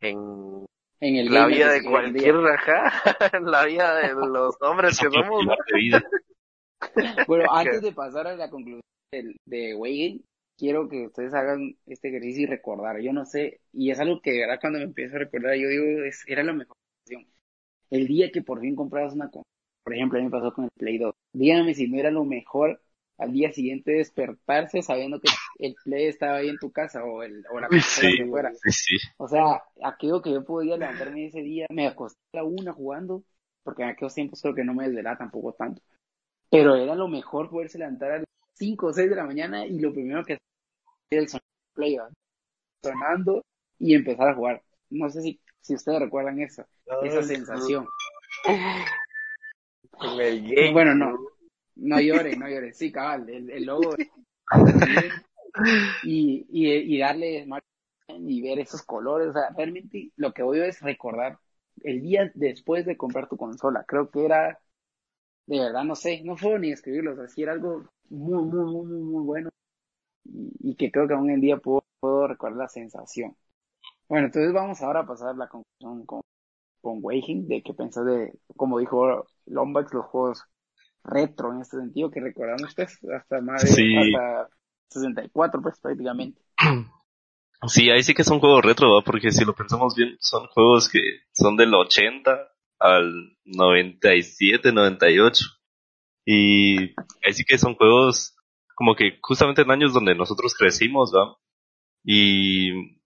[0.05, 0.65] en
[1.01, 2.93] En el la vida de de cualquier ajá,
[3.37, 5.45] en la vida de los hombres que somos.
[5.47, 6.03] de.
[7.27, 8.83] Bueno, antes de pasar a la conclusión
[9.13, 10.25] del- de Weigen,
[10.57, 13.01] quiero que ustedes hagan este ejercicio y recordar.
[13.01, 15.69] Yo no sé, y es algo que de verdad cuando me empiezo a recordar, yo
[15.69, 17.27] digo, es, era la mejor opción.
[17.91, 19.45] El día que por fin comprabas una consola,
[19.85, 21.15] por ejemplo, a mí me pasó con el Play 2.
[21.33, 22.81] Dígame si no era lo mejor
[23.19, 27.45] al día siguiente despertarse sabiendo que el Play estaba ahí en tu casa o, el,
[27.51, 28.17] o la consola sí.
[28.17, 28.53] que fuera.
[28.55, 28.97] Sí, sí.
[29.19, 33.23] O sea, aquello que yo podía levantarme ese día, me acosté a la una jugando,
[33.63, 35.81] porque en aquellos tiempos creo que no me desvelaba tampoco tanto.
[36.51, 39.79] Pero era lo mejor poderse levantar a las 5 o 6 de la mañana y
[39.79, 41.45] lo primero que hacía el sonido
[41.75, 41.99] play
[42.83, 43.43] sonando
[43.79, 44.63] y empezar a jugar.
[44.91, 46.65] No sé si, si ustedes recuerdan eso,
[47.03, 47.87] esa sensación.
[50.73, 51.19] bueno, no,
[51.77, 52.73] no llore, no llore.
[52.75, 53.95] Sí, cabal, el, el logo.
[56.03, 57.47] y, y, y darle
[58.09, 59.29] y ver esos colores.
[59.29, 61.39] O sea, realmente lo que voy a es recordar
[61.83, 63.85] el día después de comprar tu consola.
[63.87, 64.61] Creo que era,
[65.47, 67.13] de verdad, no sé, no puedo ni escribirlo.
[67.15, 69.51] O sea, sí era algo muy, muy, muy, muy, muy bueno.
[70.25, 73.37] Y, y que creo que aún en día puedo, puedo recordar la sensación.
[74.09, 76.23] Bueno, entonces vamos ahora a pasar la conclusión con,
[76.83, 80.45] con Weihin, de que pensó de, como dijo Lombax, los juegos
[81.05, 84.49] retro en este sentido, que recordamos pues hasta más de hasta
[84.89, 86.41] 64 pues prácticamente.
[87.67, 91.01] Sí, ahí sí que son juegos retro, porque si lo pensamos bien, son juegos que
[91.33, 92.31] son del 80
[92.79, 95.45] al 97, 98.
[96.27, 96.79] Y
[97.25, 98.35] ahí sí que son juegos
[98.75, 101.37] como que justamente en años donde nosotros crecimos, ¿va?
[102.05, 102.99] Y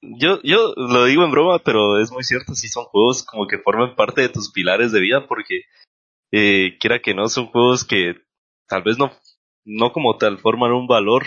[0.00, 3.58] yo, yo lo digo en broma, pero es muy cierto, sí son juegos como que
[3.58, 5.62] forman parte de tus pilares de vida, porque
[6.32, 8.14] eh, quiera que no, son juegos que
[8.68, 9.12] tal vez no,
[9.64, 11.24] no como tal forman un valor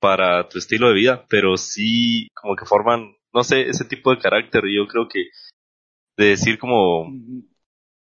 [0.00, 4.18] para tu estilo de vida, pero sí como que forman, no sé, ese tipo de
[4.18, 4.64] carácter.
[4.64, 5.26] Yo creo que
[6.16, 7.06] de decir como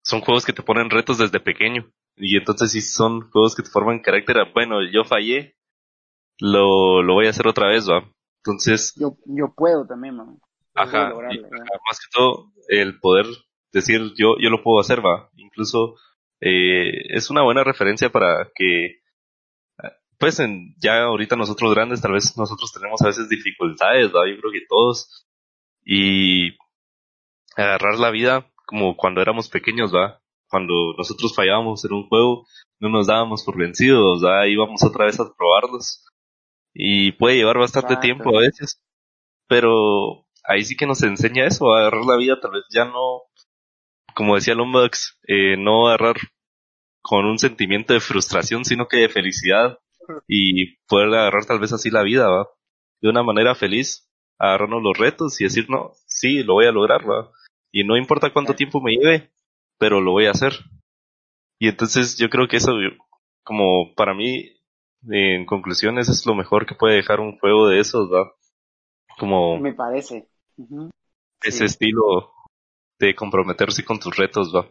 [0.03, 1.89] son juegos que te ponen retos desde pequeño.
[2.15, 4.37] Y entonces sí son juegos que te forman carácter.
[4.53, 5.55] Bueno, yo fallé,
[6.39, 8.09] lo, lo voy a hacer otra vez, va.
[8.43, 8.93] Entonces.
[8.97, 10.39] Yo, yo puedo también, man.
[10.73, 13.25] Ajá, más que todo, el poder
[13.77, 15.29] decir yo, yo lo puedo hacer, va.
[15.37, 15.95] Incluso,
[16.41, 19.01] eh, es una buena referencia para que
[20.17, 24.27] pues en, ya ahorita nosotros grandes tal vez nosotros tenemos a veces dificultades, ¿va?
[24.27, 25.27] yo creo que todos,
[25.83, 26.57] y
[27.55, 32.47] agarrar la vida como cuando éramos pequeños, va, cuando nosotros fallábamos en un juego,
[32.79, 34.47] no nos dábamos por vencidos, ¿va?
[34.47, 36.03] íbamos otra vez a probarlos,
[36.73, 38.81] y puede llevar bastante tiempo a veces,
[39.47, 43.21] pero ahí sí que nos enseña eso, a agarrar la vida tal vez ya no,
[44.17, 46.15] como decía Lombax, eh, no agarrar
[47.03, 49.77] con un sentimiento de frustración, sino que de felicidad
[50.27, 52.47] y poder agarrar tal vez así la vida, ¿va?
[52.99, 54.09] De una manera feliz,
[54.39, 57.29] agarrarnos los retos y decir, no, sí, lo voy a lograr, ¿va?
[57.71, 59.29] Y no importa cuánto tiempo me lleve,
[59.77, 60.53] pero lo voy a hacer.
[61.59, 62.71] Y entonces yo creo que eso,
[63.43, 64.49] como para mí,
[65.07, 68.31] en conclusión, eso es lo mejor que puede dejar un juego de esos, ¿va?
[69.19, 69.59] Como...
[69.59, 70.27] Me parece.
[71.43, 72.33] Ese estilo
[72.99, 74.67] de comprometerse con tus retos, ¿va?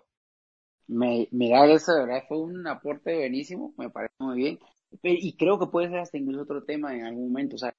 [0.89, 4.59] Me, da eso, de verdad, fue un aporte buenísimo, me parece muy bien.
[5.03, 7.75] Y creo que puede ser hasta incluso otro tema en algún momento, o sea,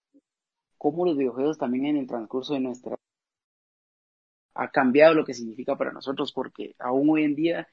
[0.77, 2.97] cómo los videojuegos también en el transcurso de nuestra
[4.55, 7.67] ha cambiado lo que significa para nosotros, porque aún hoy en día,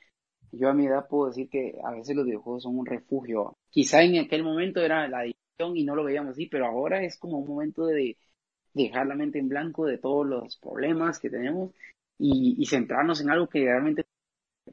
[0.53, 3.57] yo a mi edad puedo decir que a veces los videojuegos son un refugio.
[3.71, 7.19] Quizá en aquel momento era la adicción y no lo veíamos así, pero ahora es
[7.19, 8.19] como un momento de
[8.75, 11.71] dejar la mente en blanco de todos los problemas que tenemos
[12.19, 14.05] y, y centrarnos en algo que realmente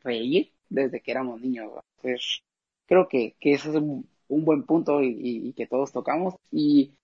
[0.04, 1.72] reír desde que éramos niños.
[2.86, 6.36] Creo que, que eso es un, un buen punto y, que todos tocamos.
[6.52, 6.98] Y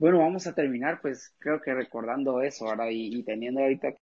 [0.00, 3.94] bueno, vamos a terminar, pues creo que recordando eso, ahora Y, teniendo ahorita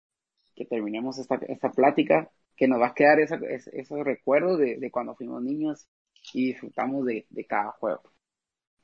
[0.57, 4.91] que terminemos esta, esta plática, que nos va a quedar esa, esos recuerdos de, de,
[4.91, 5.89] cuando fuimos niños
[6.35, 8.03] y disfrutamos de, de cada juego.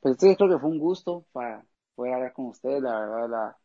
[0.00, 3.58] Pues entonces creo que fue un gusto para poder hablar con ustedes, la verdad, la,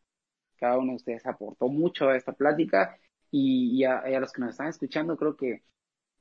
[0.58, 2.98] cada uno de ustedes aportó mucho a esta plática
[3.32, 5.64] y, a, a, los que nos están escuchando creo que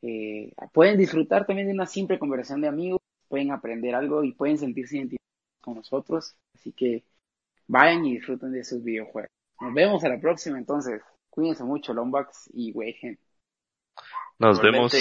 [0.03, 4.59] eh, pueden disfrutar también de una simple conversación de amigos pueden aprender algo y pueden
[4.59, 6.37] sentirse identificados con nosotros.
[6.55, 7.05] Así que
[7.67, 9.31] vayan y disfruten de esos videojuegos.
[9.61, 11.03] Nos vemos a la próxima entonces.
[11.31, 13.19] Cuídense mucho, Lombax y Weigen.
[14.39, 14.93] Nos vemos.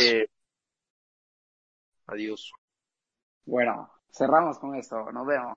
[2.07, 2.51] Adiós.
[3.45, 5.11] Bueno, cerramos con esto.
[5.11, 5.53] Nos vemos.